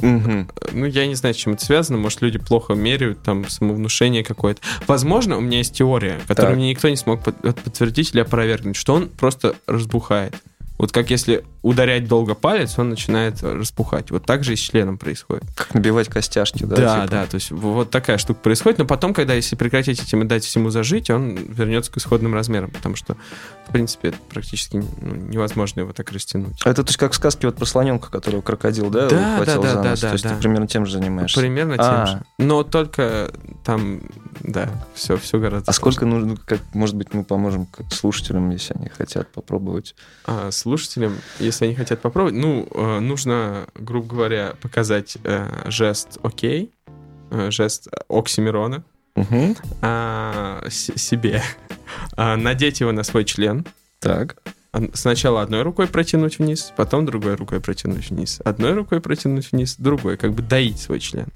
Ну, 0.01 0.85
я 0.85 1.05
не 1.05 1.13
знаю, 1.15 1.35
с 1.35 1.37
чем 1.37 1.53
это 1.53 1.63
связано, 1.65 1.97
может, 1.99 2.21
люди 2.21 2.39
плохо 2.39 2.73
меряют, 2.73 3.21
там, 3.21 3.47
самовнушение 3.47 4.23
какое-то. 4.23 4.59
Возможно, 4.87 5.37
у 5.37 5.41
меня 5.41 5.59
есть 5.59 5.75
теория, 5.75 6.19
которую 6.27 6.53
Так. 6.53 6.57
мне 6.57 6.69
никто 6.71 6.89
не 6.89 6.95
смог 6.95 7.23
под- 7.23 7.37
подтвердить 7.41 8.13
или 8.13 8.21
опровергнуть, 8.21 8.75
что 8.75 8.95
он 8.95 9.09
просто 9.09 9.55
разбухает. 9.67 10.35
Вот 10.81 10.91
как 10.91 11.11
если 11.11 11.45
ударять 11.61 12.07
долго 12.07 12.33
палец, 12.33 12.79
он 12.79 12.89
начинает 12.89 13.43
распухать. 13.43 14.09
Вот 14.09 14.25
так 14.25 14.43
же 14.43 14.53
и 14.53 14.55
с 14.55 14.59
членом 14.59 14.97
происходит. 14.97 15.43
Как 15.55 15.75
набивать 15.75 16.07
костяшки, 16.07 16.63
да? 16.63 16.75
Да, 16.75 16.95
типа? 16.95 17.07
да, 17.11 17.25
то 17.27 17.35
есть 17.35 17.51
вот 17.51 17.91
такая 17.91 18.17
штука 18.17 18.39
происходит, 18.39 18.79
но 18.79 18.85
потом, 18.85 19.13
когда 19.13 19.35
если 19.35 19.55
прекратить 19.55 20.01
этим 20.01 20.23
и 20.23 20.25
дать 20.25 20.43
всему 20.43 20.71
зажить, 20.71 21.11
он 21.11 21.35
вернется 21.35 21.91
к 21.91 21.97
исходным 21.97 22.33
размерам, 22.33 22.71
потому 22.71 22.95
что, 22.95 23.15
в 23.67 23.71
принципе, 23.71 24.07
это 24.07 24.17
практически 24.27 24.77
ну, 24.77 25.15
невозможно 25.15 25.81
его 25.81 25.93
так 25.93 26.11
растянуть. 26.11 26.59
Это 26.65 26.83
то 26.83 26.89
есть 26.89 26.97
как 26.97 27.11
в 27.11 27.15
сказке 27.15 27.45
вот 27.45 27.57
про 27.57 27.65
слоненка, 27.65 28.09
которого 28.09 28.41
крокодил, 28.41 28.89
да, 28.89 29.07
Да, 29.07 29.33
ухватил 29.35 29.61
да, 29.61 29.69
за 29.69 29.75
да, 29.83 29.89
нос? 29.91 29.99
да, 29.99 30.07
То 30.07 30.13
есть 30.13 30.23
да. 30.23 30.29
ты 30.31 30.35
примерно 30.37 30.67
тем 30.67 30.87
же 30.87 30.93
занимаешься. 30.93 31.39
Примерно 31.39 31.75
тем 31.75 31.85
А. 31.85 32.05
же. 32.07 32.21
Но 32.39 32.63
только 32.63 33.31
там, 33.63 34.01
да, 34.39 34.67
все, 34.95 35.15
все 35.17 35.37
гораздо 35.37 35.69
А 35.69 35.73
сколько 35.73 35.99
сложнее. 35.99 36.21
нужно, 36.21 36.37
как, 36.43 36.59
может 36.73 36.95
быть, 36.95 37.13
мы 37.13 37.23
поможем 37.23 37.67
слушателям, 37.91 38.49
если 38.49 38.73
они 38.73 38.89
хотят 38.89 39.31
попробовать? 39.31 39.93
А 40.25 40.49
слушателям, 40.77 41.17
если 41.39 41.65
они 41.65 41.75
хотят 41.75 41.99
попробовать, 42.01 42.35
ну, 42.35 42.65
э, 42.73 42.99
нужно, 42.99 43.65
грубо 43.75 44.07
говоря, 44.07 44.53
показать 44.61 45.17
э, 45.23 45.47
жест 45.65 46.17
«Окей», 46.23 46.71
э, 47.29 47.51
жест 47.51 47.89
Оксимирона 48.09 48.83
Мгм. 49.15 49.57
а, 49.81 50.63
с- 50.69 50.95
себе, 50.97 51.41
а, 52.15 52.37
надеть 52.37 52.79
его 52.79 52.91
на 52.93 53.03
свой 53.03 53.25
член, 53.25 53.65
Так. 53.99 54.37
Сначала 54.93 55.41
одной 55.41 55.63
рукой 55.63 55.85
протянуть 55.87 56.39
вниз, 56.39 56.71
потом 56.77 57.05
другой 57.05 57.35
рукой 57.35 57.59
протянуть 57.59 58.09
вниз. 58.09 58.39
Одной 58.45 58.73
рукой 58.73 59.01
протянуть 59.01 59.51
вниз, 59.51 59.75
другой, 59.77 60.15
как 60.15 60.31
бы 60.31 60.41
доить 60.41 60.79
свой 60.79 61.01
член. 61.01 61.27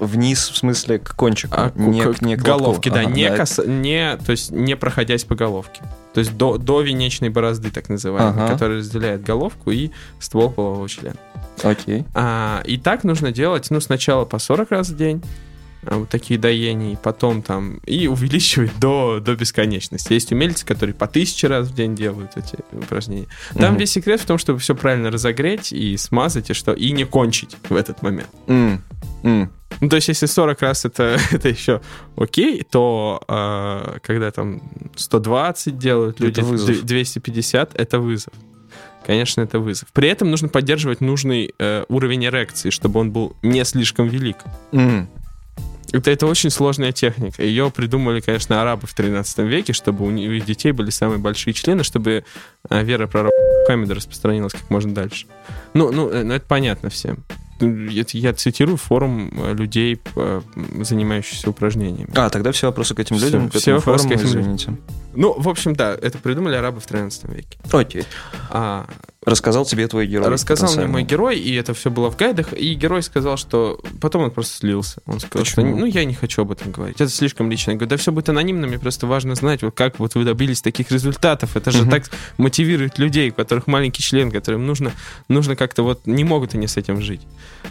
Вниз, 0.00 0.48
в 0.48 0.56
смысле, 0.56 0.98
к 0.98 1.14
кончику, 1.14 1.54
А, 1.54 1.72
не, 1.76 2.00
к, 2.02 2.22
не 2.22 2.34
к 2.36 2.40
головке, 2.42 2.90
да, 2.90 3.00
Ага, 3.00 3.10
не, 3.10 3.28
да, 3.28 3.36
кас- 3.36 3.60
не, 3.66 4.16
то 4.16 4.32
есть 4.32 4.50
не 4.50 4.74
проходясь 4.74 5.24
по 5.24 5.34
головке. 5.34 5.82
То 6.14 6.20
есть 6.20 6.36
до, 6.36 6.58
до 6.58 6.82
венечной 6.82 7.30
борозды, 7.30 7.70
так 7.70 7.88
называемой, 7.88 8.44
Ага. 8.44 8.52
которая 8.52 8.78
разделяет 8.78 9.22
головку 9.22 9.70
и 9.70 9.90
ствол 10.20 10.50
полового 10.50 10.88
члена. 10.88 11.16
Окей. 11.62 12.04
А, 12.14 12.62
и 12.66 12.76
так 12.78 13.04
нужно 13.04 13.32
делать, 13.32 13.70
ну, 13.70 13.80
сначала 13.80 14.24
по 14.24 14.38
40 14.38 14.70
раз 14.70 14.88
в 14.90 14.96
день, 14.96 15.22
а, 15.84 15.96
вот 15.98 16.08
такие 16.10 16.38
доения, 16.38 16.96
потом 17.02 17.42
там, 17.42 17.78
и 17.86 18.06
увеличивать 18.08 18.78
до, 18.78 19.20
до 19.20 19.34
бесконечности. 19.36 20.12
Есть 20.12 20.32
умельцы, 20.32 20.64
которые 20.66 20.94
по 20.94 21.06
тысяче 21.06 21.46
раз 21.48 21.68
в 21.68 21.74
день 21.74 21.94
делают 21.96 22.32
эти 22.36 22.58
упражнения. 22.72 23.26
Там 23.54 23.70
Мгм. 23.72 23.76
весь 23.78 23.90
секрет 23.92 24.20
в 24.20 24.26
том, 24.26 24.38
чтобы 24.38 24.58
все 24.58 24.74
правильно 24.74 25.10
разогреть 25.10 25.72
и 25.72 25.96
смазать, 25.96 26.50
и, 26.50 26.52
что, 26.54 26.72
и 26.72 26.92
не 26.92 27.04
кончить 27.04 27.56
в 27.68 27.74
этот 27.74 28.02
момент. 28.02 28.28
М, 28.46 28.82
м. 29.22 29.50
Ну, 29.82 29.88
то 29.88 29.96
есть, 29.96 30.06
если 30.08 30.26
40 30.26 30.62
раз 30.62 30.84
это, 30.84 31.18
это 31.32 31.48
еще 31.48 31.80
окей, 32.16 32.62
то 32.62 33.20
а, 33.28 33.98
когда 34.02 34.30
там 34.30 34.62
120 34.96 35.76
делают 35.76 36.16
Это 36.20 36.24
люди, 36.26 36.40
вызов. 36.40 36.76
д- 36.80 36.82
250 36.86 37.74
это 37.74 37.98
вызов. 37.98 38.32
конечно, 39.04 39.40
это 39.42 39.58
вызов. 39.58 39.88
При 39.92 40.08
этом 40.08 40.30
нужно 40.30 40.48
поддерживать 40.48 41.00
нужный 41.00 41.52
э, 41.58 41.84
уровень 41.88 42.24
эрекции, 42.26 42.70
чтобы 42.70 43.00
он 43.00 43.10
был 43.10 43.34
не 43.42 43.64
слишком 43.64 44.06
велик. 44.08 44.36
М. 44.70 45.08
Это, 45.92 46.10
это 46.12 46.26
очень 46.26 46.50
сложная 46.50 46.92
техника. 46.92 47.42
Ее 47.42 47.70
придумали, 47.70 48.20
конечно, 48.20 48.62
арабы 48.62 48.86
в 48.86 48.94
13 48.94 49.38
веке, 49.40 49.72
чтобы 49.72 50.06
у 50.06 50.10
них 50.10 50.46
детей 50.46 50.70
были 50.72 50.90
самые 50.90 51.18
большие 51.18 51.52
члены, 51.54 51.82
чтобы 51.82 52.24
э, 52.70 52.84
вера 52.84 53.08
пророка 53.08 53.34
Мухаммеда 53.62 53.96
распространилась 53.96 54.52
как 54.52 54.70
можно 54.70 54.94
дальше. 54.94 55.26
Ну, 55.74 55.90
ну, 55.92 56.08
э, 56.08 56.22
ну, 56.22 56.34
это 56.34 56.46
понятно 56.46 56.88
всем. 56.88 57.18
Это 57.66 58.18
Я 58.18 58.32
цитирую 58.34 58.76
форум 58.76 59.30
э, 59.36 59.54
людей, 59.54 60.00
э, 60.16 60.40
занимающихся 60.80 61.50
упражнениями. 61.50 62.10
А, 62.14 62.30
тогда 62.30 62.52
все 62.52 62.66
вопросы 62.66 62.94
к 62.94 63.00
этим 63.00 63.16
Всё, 63.16 63.26
людям, 63.26 63.48
к 63.48 63.52
все 63.52 63.72
этому 63.72 63.76
вопросы 63.78 64.08
к 64.08 64.12
форуму, 64.12 64.20
этим 64.28 64.38
людям. 64.38 64.54
извините. 64.56 64.76
Ну, 65.14 65.34
в 65.38 65.48
общем, 65.48 65.74
да, 65.74 65.94
это 65.94 66.18
придумали 66.18 66.54
арабы 66.56 66.80
в 66.80 66.86
13 66.86 67.24
веке. 67.28 67.58
Окей. 67.70 68.04
А, 68.50 68.86
Рассказал 69.24 69.64
тебе 69.64 69.86
твой 69.86 70.06
герой. 70.06 70.28
рассказал 70.28 70.74
мне 70.74 70.86
мой 70.86 71.04
герой, 71.04 71.38
и 71.38 71.54
это 71.54 71.74
все 71.74 71.90
было 71.90 72.10
в 72.10 72.16
гайдах, 72.16 72.52
и 72.52 72.74
герой 72.74 73.02
сказал, 73.02 73.36
что... 73.36 73.80
Потом 74.00 74.22
он 74.22 74.30
просто 74.32 74.58
слился. 74.58 75.00
Он 75.06 75.20
сказал, 75.20 75.44
что 75.44 75.62
Почему? 75.62 75.76
ну, 75.78 75.86
я 75.86 76.04
не 76.04 76.14
хочу 76.14 76.42
об 76.42 76.50
этом 76.50 76.72
говорить. 76.72 77.00
Это 77.00 77.08
слишком 77.08 77.48
лично. 77.48 77.70
Я 77.70 77.76
говорю, 77.76 77.90
да 77.90 77.96
все 77.98 78.10
будет 78.10 78.28
анонимно, 78.30 78.66
мне 78.66 78.80
просто 78.80 79.06
важно 79.06 79.36
знать, 79.36 79.62
вот 79.62 79.76
как 79.76 80.00
вот 80.00 80.16
вы 80.16 80.24
добились 80.24 80.60
таких 80.60 80.90
результатов. 80.90 81.56
Это 81.56 81.70
же 81.70 81.86
так 81.86 82.10
мотивирует 82.36 82.98
людей, 82.98 83.30
у 83.30 83.34
которых 83.34 83.68
маленький 83.68 84.02
член, 84.02 84.32
которым 84.32 84.66
нужно, 84.66 84.92
нужно 85.28 85.54
как-то 85.54 85.84
вот... 85.84 86.04
Не 86.06 86.24
могут 86.24 86.54
они 86.54 86.66
с 86.66 86.76
этим 86.76 87.00
жить. 87.00 87.22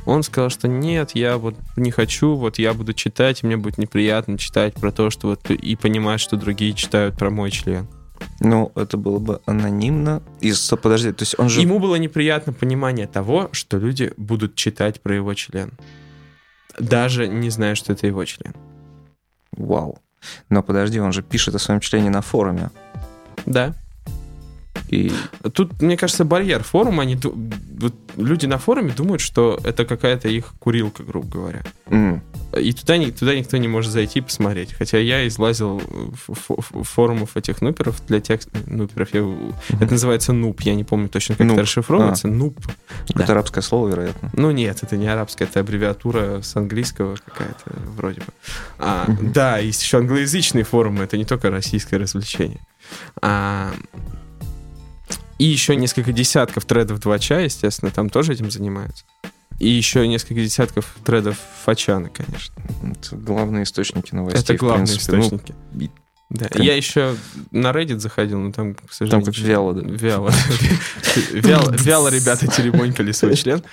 Он 0.06 0.24
сказал, 0.24 0.50
что 0.50 0.70
нет, 0.70 1.12
я 1.16 1.38
вот 1.38 1.56
не 1.76 1.92
хочу, 1.92 2.36
вот 2.36 2.60
я 2.60 2.74
буду 2.74 2.94
читать, 2.94 3.44
и 3.44 3.46
мне 3.46 3.58
будет 3.58 3.78
неприятно 3.78 4.38
читать 4.38 4.76
про 4.76 4.94
то, 4.94 5.10
что 5.10 5.28
вот... 5.28 5.52
И 5.52 5.76
понимать, 5.76 6.22
что 6.22 6.38
другие 6.38 6.72
читают 6.74 7.18
про 7.18 7.30
мой 7.30 7.52
член. 7.52 7.90
Ну, 8.40 8.72
это 8.76 8.98
было 8.98 9.20
бы 9.20 9.42
анонимно. 9.46 10.22
И, 10.40 10.54
подожди, 10.82 11.12
то 11.12 11.24
есть 11.24 11.36
он 11.38 11.50
же... 11.50 11.62
Ему 11.62 11.80
было 11.80 11.96
неприятно 11.96 12.54
понимание 12.54 13.08
того, 13.08 13.50
что 13.52 13.78
люди 13.78 14.14
будут 14.18 14.56
читать 14.56 15.02
про 15.02 15.16
его 15.16 15.34
член. 15.34 15.72
Даже 16.80 17.28
не 17.28 17.50
зная, 17.50 17.76
что 17.76 17.94
это 17.94 18.08
его 18.08 18.26
член. 18.26 18.54
Вау. 19.52 20.00
Но 20.50 20.64
подожди, 20.64 21.00
он 21.00 21.12
же 21.14 21.22
пишет 21.22 21.56
о 21.56 21.60
своем 21.60 21.80
члене 21.80 22.10
на 22.10 22.22
форуме. 22.22 22.70
Да. 23.46 23.74
И 24.92 25.12
Тут, 25.54 25.82
мне 25.82 25.96
кажется, 25.98 26.26
барьер 26.26 26.64
форума. 26.64 27.04
Они, 27.04 27.18
вот 27.24 27.96
люди 28.18 28.46
на 28.46 28.58
форуме 28.58 28.92
думают, 28.92 29.22
что 29.22 29.58
это 29.64 29.86
какая-то 29.86 30.28
их 30.28 30.54
курилка, 30.60 31.04
грубо 31.04 31.28
говоря. 31.30 31.64
м, 31.88 32.22
И 32.60 32.74
туда, 32.74 32.96
туда 33.18 33.34
никто 33.36 33.56
не 33.58 33.68
может 33.70 33.92
зайти 33.92 34.20
и 34.20 34.22
посмотреть. 34.22 34.74
Хотя 34.74 34.98
я 34.98 35.26
излазил 35.28 35.82
форумов 36.84 37.38
этих 37.38 37.62
нуперов 37.62 38.06
для 38.08 38.20
текст... 38.20 38.50
Нуперов. 38.68 39.14
Я... 39.14 39.22
Это 39.80 39.92
называется 39.94 40.34
нуп. 40.34 40.62
Я 40.62 40.76
не 40.76 40.84
помню 40.84 41.08
точно, 41.10 41.36
как 41.36 41.48
Нуп. 41.48 41.54
это 41.54 41.62
расшифровывается. 41.64 42.28
Нуп. 42.28 42.58
какое-то 43.08 43.28
Да. 43.28 43.34
арабское 43.34 43.62
слово, 43.64 43.90
вероятно. 43.90 44.30
Ну 44.34 44.52
нет, 44.52 44.80
это 44.82 44.98
не 44.98 45.08
арабская, 45.08 45.46
это 45.46 45.62
аббревиатура 45.62 46.42
с 46.42 46.56
английского 46.56 47.16
какая-то 47.16 47.72
вроде 47.96 48.20
бы. 48.20 48.28
А, 48.78 49.06
Мгм. 49.08 49.32
Да, 49.32 49.58
есть 49.60 49.82
еще 49.84 50.00
англоязычные 50.00 50.66
форумы, 50.66 51.04
это 51.06 51.18
не 51.18 51.26
только 51.26 51.50
российское 51.50 51.98
развлечение. 51.98 52.60
А, 53.22 53.72
и 55.42 55.46
еще 55.46 55.76
несколько 55.76 56.12
десятков 56.14 56.66
тредов 56.66 57.00
2ча, 57.00 57.44
естественно, 57.44 57.90
там 57.92 58.10
тоже 58.12 58.34
этим 58.34 58.52
занимаются. 58.52 59.06
И 59.58 59.68
еще 59.70 60.08
несколько 60.08 60.36
десятков 60.44 60.96
тредов 61.04 61.36
Фачана, 61.66 62.10
конечно. 62.10 62.54
Это 62.84 63.16
главные 63.16 63.64
источники 63.64 64.14
новостей. 64.14 64.42
это 64.44 64.54
главные 64.56 64.86
принципе. 64.86 65.18
Ну, 65.18 65.24
источники. 65.24 65.56
и- 65.80 65.90
Да. 66.30 66.46
прям- 66.48 66.66
Я 66.66 66.76
еще 66.76 67.16
на 67.52 67.72
Reddit 67.72 68.00
заходил, 68.00 68.40
но 68.40 68.52
там, 68.52 68.76
к 68.76 68.82
там 68.82 68.90
сожалению... 68.92 69.26
как 69.26 69.38
вяло, 69.40 69.74
да. 69.74 69.82
Вяло, 69.88 70.32
вяло 71.32 72.08
ребята 72.10 72.48
теребонькали 72.48 73.12
свой 73.12 73.36
член. 73.36 73.64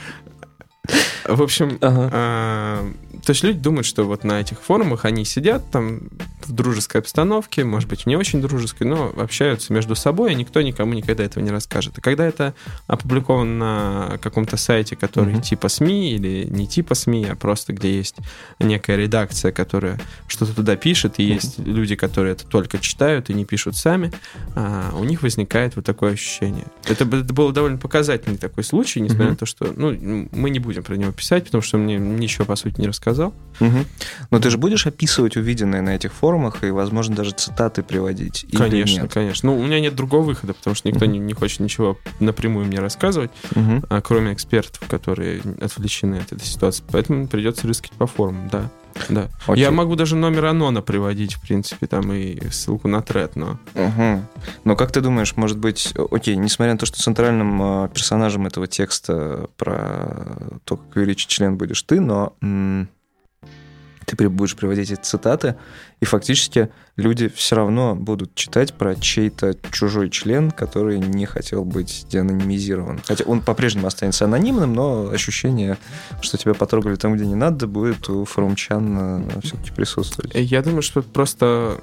В 1.24 1.42
общем, 1.42 1.76
Ага. 1.82 2.08
а, 2.12 2.92
то 3.22 3.30
есть 3.30 3.42
люди 3.44 3.58
думают, 3.58 3.84
что 3.84 4.04
вот 4.04 4.24
на 4.24 4.40
этих 4.40 4.62
форумах 4.62 5.04
они 5.04 5.26
сидят 5.26 5.70
там 5.70 6.08
в 6.46 6.52
дружеской 6.52 7.02
обстановке, 7.02 7.64
может 7.64 7.86
быть, 7.90 8.06
не 8.06 8.16
очень 8.16 8.40
дружеской, 8.40 8.86
но 8.86 9.12
общаются 9.14 9.70
между 9.74 9.94
собой, 9.94 10.32
и 10.32 10.34
никто 10.34 10.62
никому 10.62 10.94
никогда 10.94 11.24
этого 11.24 11.44
не 11.44 11.50
расскажет. 11.50 11.98
И 11.98 12.00
когда 12.00 12.24
это 12.24 12.54
опубликовано 12.86 14.08
на 14.10 14.18
каком-то 14.18 14.56
сайте, 14.56 14.96
который 14.96 15.34
Мгм. 15.34 15.42
типа 15.42 15.68
СМИ 15.68 16.12
или 16.12 16.46
не 16.48 16.66
типа 16.66 16.94
СМИ, 16.94 17.26
а 17.30 17.36
просто 17.36 17.74
где 17.74 17.94
есть 17.94 18.16
некая 18.58 18.96
редакция, 18.96 19.52
которая 19.52 20.00
что-то 20.28 20.54
туда 20.54 20.76
пишет, 20.76 21.16
и 21.18 21.24
Мгм. 21.26 21.34
есть 21.34 21.58
люди, 21.58 21.96
которые 21.96 22.32
это 22.32 22.46
только 22.46 22.78
читают 22.78 23.28
и 23.28 23.34
не 23.34 23.44
пишут 23.44 23.76
сами, 23.76 24.10
а, 24.54 24.94
у 24.96 25.04
них 25.04 25.22
возникает 25.22 25.76
вот 25.76 25.84
такое 25.84 26.12
ощущение. 26.14 26.64
Это, 26.86 27.04
это 27.04 27.34
был 27.34 27.52
довольно 27.52 27.76
показательный 27.76 28.38
такой 28.38 28.64
случай, 28.64 29.00
несмотря 29.00 29.26
Мгм. 29.26 29.32
на 29.32 29.36
то, 29.36 29.44
что 29.44 29.74
ну, 29.76 30.28
мы 30.32 30.48
не 30.48 30.58
будем 30.60 30.77
про 30.82 30.94
него 30.96 31.12
писать, 31.12 31.44
потому 31.44 31.62
что 31.62 31.78
мне 31.78 31.96
ничего, 31.96 32.44
по 32.44 32.56
сути, 32.56 32.80
не 32.80 32.86
рассказал. 32.88 33.34
Мгм. 33.60 33.86
Но 34.30 34.38
ты 34.40 34.50
же 34.50 34.58
будешь 34.58 34.86
описывать 34.86 35.36
увиденное 35.36 35.82
на 35.82 35.90
этих 35.96 36.12
форумах 36.12 36.62
и, 36.64 36.70
возможно, 36.70 37.14
даже 37.16 37.32
цитаты 37.32 37.82
приводить? 37.82 38.46
конечно, 38.56 39.02
нет? 39.02 39.12
конечно. 39.12 39.50
Ну, 39.50 39.58
у 39.58 39.64
меня 39.64 39.80
нет 39.80 39.94
другого 39.94 40.22
выхода, 40.22 40.54
потому 40.54 40.74
что 40.76 40.88
никто 40.88 41.04
Мгм. 41.04 41.12
не, 41.14 41.18
не 41.20 41.32
хочет 41.34 41.60
ничего 41.60 41.98
напрямую 42.20 42.66
мне 42.66 42.78
рассказывать, 42.78 43.30
Мгм. 43.54 43.84
а, 43.88 44.00
кроме 44.00 44.32
экспертов, 44.32 44.80
которые 44.88 45.40
отвлечены 45.60 46.16
от 46.16 46.32
этой 46.32 46.44
ситуации. 46.44 46.84
Поэтому 46.90 47.26
придется 47.28 47.66
рискать 47.66 47.92
по 47.92 48.06
форумам, 48.06 48.48
да. 48.50 48.70
Да. 49.08 49.28
Окей. 49.46 49.62
Я 49.62 49.70
могу 49.70 49.94
даже 49.96 50.16
номер 50.16 50.46
Анона 50.46 50.82
приводить, 50.82 51.34
в 51.34 51.40
принципе, 51.40 51.86
там 51.86 52.12
и 52.12 52.50
ссылку 52.50 52.88
на 52.88 53.02
тред, 53.02 53.36
но 53.36 53.58
Мгм. 53.74 54.26
Но 54.64 54.76
как 54.76 54.92
ты 54.92 55.00
думаешь, 55.00 55.36
может 55.36 55.58
быть, 55.58 55.94
окей, 56.10 56.36
несмотря 56.36 56.72
на 56.72 56.78
то, 56.78 56.86
что 56.86 57.00
центральным 57.00 57.84
э, 57.84 57.88
персонажем 57.94 58.46
этого 58.46 58.66
текста 58.66 59.48
про 59.56 60.36
то, 60.64 60.76
как 60.76 60.96
увеличить 60.96 61.28
член 61.28 61.56
будешь 61.56 61.82
ты, 61.82 62.00
но 62.00 62.34
м, 62.42 62.88
ты 64.16 64.28
будешь 64.28 64.56
приводить 64.56 64.90
эти 64.90 65.00
цитаты, 65.00 65.56
и 66.00 66.04
фактически 66.04 66.70
люди 66.96 67.28
все 67.28 67.56
равно 67.56 67.94
будут 67.94 68.34
читать 68.34 68.74
про 68.74 68.94
чей-то 68.94 69.56
чужой 69.70 70.10
член, 70.10 70.50
который 70.50 70.98
не 70.98 71.26
хотел 71.26 71.64
быть 71.64 72.06
деанонимизирован. 72.08 73.00
Хотя 73.04 73.24
он 73.24 73.40
по-прежнему 73.40 73.86
останется 73.86 74.24
анонимным, 74.24 74.72
но 74.72 75.08
ощущение, 75.10 75.78
что 76.20 76.38
тебя 76.38 76.54
потрогали 76.54 76.96
там, 76.96 77.14
где 77.14 77.26
не 77.26 77.34
надо, 77.34 77.66
будет 77.66 78.08
у 78.08 78.24
форумчан 78.24 79.30
все-таки 79.42 79.72
присутствовать. 79.72 80.34
Э, 80.34 80.42
Я 80.42 80.62
думаю, 80.62 80.82
что 80.82 81.02
просто, 81.02 81.78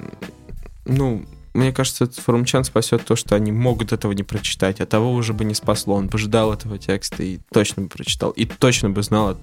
ну, 0.86 1.26
мне 1.54 1.72
кажется, 1.72 2.10
форумчан 2.12 2.66
спасет 2.66 3.06
то, 3.06 3.16
что 3.16 3.36
они 3.36 3.52
могут 3.52 3.94
этого 3.94 4.12
не 4.12 4.24
прочитать, 4.24 4.82
а 4.82 4.86
того 4.86 5.14
уже 5.14 5.34
бы 5.34 5.46
не 5.46 5.54
спасло. 5.54 5.96
Он 5.96 6.08
бы 6.08 6.18
ждал 6.18 6.54
этого 6.54 6.78
текста 6.78 7.24
и 7.24 7.40
точно 7.52 7.84
бы 7.84 7.90
прочитал, 7.90 8.32
и 8.32 8.46
точно 8.46 8.90
бы 8.90 9.02
знал 9.04 9.38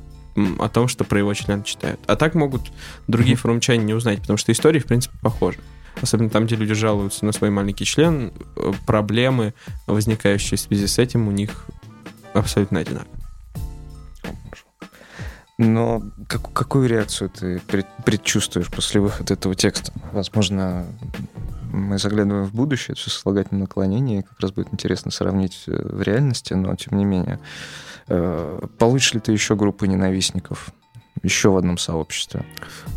о, 0.59 0.69
том, 0.69 0.89
что 0.89 1.05
про 1.05 1.19
его 1.19 1.35
член 1.35 1.63
читают. 1.63 2.01
А 2.07 2.17
так 2.17 2.35
могут 2.35 2.73
другие 3.09 3.37
форумчане 3.37 3.85
не 3.85 3.95
узнать, 3.95 4.21
потому 4.21 4.37
что 4.37 4.53
истории, 4.53 4.81
в 4.81 4.87
принципе, 4.87 5.17
похожи. 5.21 5.59
Особенно 6.01 6.31
там, 6.31 6.47
где 6.47 6.57
люди 6.57 6.75
жалуются 6.75 7.25
на 7.25 7.33
свой 7.33 7.51
маленький 7.51 7.85
член, 7.85 8.33
э, 8.57 8.73
проблемы, 8.87 9.55
возникающие 9.87 10.57
в 10.57 10.61
связи 10.61 10.87
с 10.87 10.99
этим, 10.99 11.29
у 11.29 11.31
них 11.31 11.67
абсолютно 12.33 12.81
одинаковые. 12.81 13.23
Но 15.59 16.03
как- 16.29 16.53
какую 16.53 16.89
реакцию 16.89 17.29
ты 17.29 17.61
пред- 17.61 17.87
предчувствуешь 18.05 18.69
после 18.69 19.01
выхода 19.01 19.35
этого 19.35 19.55
текста? 19.55 19.93
Возможно, 20.13 20.87
мы 21.73 21.99
заглядываем 21.99 22.47
в 22.47 22.55
будущее, 22.55 22.93
это 22.93 23.01
все 23.01 23.11
сослагательное 23.11 23.63
наклонение, 23.63 24.21
и 24.21 24.23
как 24.23 24.41
раз 24.41 24.53
будет 24.53 24.69
интересно 24.73 25.11
сравнить 25.11 25.65
э, 25.67 25.73
в 25.73 26.03
реальности, 26.03 26.55
но 26.55 26.75
тем 26.77 26.99
не 26.99 27.05
менее. 27.05 27.39
Э, 28.09 28.61
Получишь 28.79 29.15
ли 29.15 29.21
ты 29.21 29.33
еще 29.33 29.57
группы 29.57 29.87
ненавистников? 29.87 30.73
Еще 31.23 31.51
в 31.51 31.57
одном 31.57 31.79
сообществе? 31.79 32.45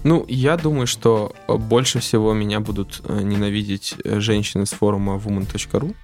Ну, 0.03 0.25
я 0.27 0.57
думаю, 0.57 0.87
что 0.87 1.35
э, 1.47 1.55
больше 1.55 1.99
всего 1.99 2.33
меня 2.33 2.59
будут 2.59 3.01
э, 3.03 3.21
ненавидеть 3.21 3.95
женщины 4.03 4.65
с 4.65 4.71
форума 4.71 5.15
woman.ru, 5.15 5.95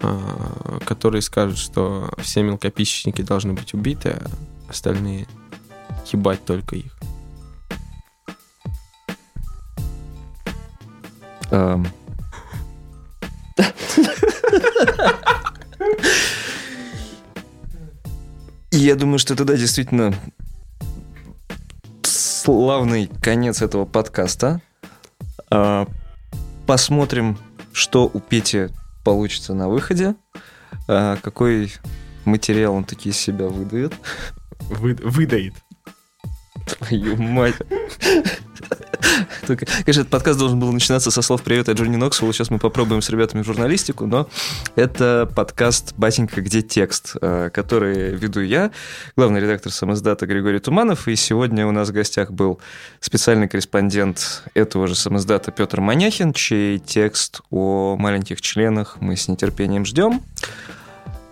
а, 0.00 0.78
которые 0.84 1.22
скажут, 1.22 1.58
что 1.58 2.10
все 2.18 2.42
мелкописечники 2.42 3.22
должны 3.22 3.54
быть 3.54 3.74
убиты, 3.74 4.10
а 4.10 4.30
остальные 4.68 5.26
ебать 6.12 6.44
только 6.44 6.76
их. 6.76 6.96
Эм. 11.50 11.86
И 18.78 18.80
я 18.80 18.94
думаю, 18.94 19.18
что 19.18 19.34
это, 19.34 19.44
да, 19.44 19.56
действительно 19.56 20.14
славный 22.04 23.10
конец 23.20 23.60
этого 23.60 23.84
подкаста. 23.86 24.62
А, 25.50 25.88
Посмотрим, 26.64 27.36
что 27.72 28.08
у 28.14 28.20
Пети 28.20 28.68
получится 29.02 29.52
на 29.52 29.68
выходе, 29.68 30.14
а, 30.86 31.16
какой 31.16 31.72
материал 32.24 32.72
он 32.74 32.84
таки 32.84 33.08
из 33.08 33.16
себя 33.16 33.48
выдает. 33.48 33.94
Вы- 34.70 34.94
выдает. 35.02 35.54
Твою 36.68 37.16
мать. 37.16 37.56
Только, 39.46 39.66
конечно, 39.66 40.00
этот 40.00 40.08
подкаст 40.08 40.38
должен 40.38 40.58
был 40.58 40.72
начинаться 40.72 41.10
со 41.10 41.22
слов 41.22 41.42
«Привет, 41.42 41.68
я 41.68 41.74
Джонни 41.74 41.96
Ноксвелл». 41.96 42.32
Сейчас 42.32 42.50
мы 42.50 42.58
попробуем 42.58 43.02
с 43.02 43.10
ребятами 43.10 43.42
журналистику, 43.42 44.06
но 44.06 44.28
это 44.74 45.30
подкаст 45.34 45.94
«Батенька, 45.96 46.40
где 46.40 46.62
текст?», 46.62 47.16
э, 47.20 47.50
который 47.52 48.14
веду 48.14 48.40
я, 48.40 48.70
главный 49.16 49.40
редактор 49.40 49.72
самоздата 49.72 50.26
Григорий 50.26 50.58
Туманов, 50.58 51.08
и 51.08 51.16
сегодня 51.16 51.66
у 51.66 51.72
нас 51.72 51.88
в 51.88 51.92
гостях 51.92 52.30
был 52.30 52.60
специальный 53.00 53.48
корреспондент 53.48 54.42
этого 54.54 54.86
же 54.86 54.94
самоздата 54.94 55.50
Петр 55.50 55.80
Маняхин, 55.80 56.32
чей 56.32 56.78
текст 56.78 57.40
о 57.50 57.96
маленьких 57.96 58.40
членах 58.40 58.96
мы 59.00 59.16
с 59.16 59.28
нетерпением 59.28 59.84
ждем. 59.84 60.22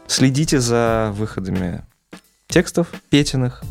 Следите 0.07 0.61
за 0.61 1.13
выходами 1.15 1.85
текстов 2.49 2.89
Петиных, 3.11 3.63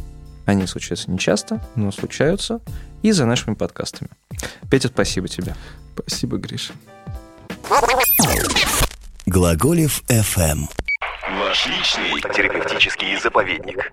они 0.45 0.67
случаются 0.67 1.09
не 1.09 1.17
часто, 1.17 1.61
но 1.75 1.91
случаются. 1.91 2.61
И 3.05 3.11
за 3.11 3.27
нашими 3.27 3.53
подкастами. 3.53 4.09
Петя, 4.67 4.87
спасибо 4.87 5.27
тебе. 5.27 5.55
Спасибо, 5.93 6.37
Гриша. 6.37 6.73
Глаголев 9.27 10.01
FM. 10.07 10.61
Ваш 11.37 11.67
личный 11.67 12.19
терапевтический 12.33 13.15
заповедник. 13.21 13.91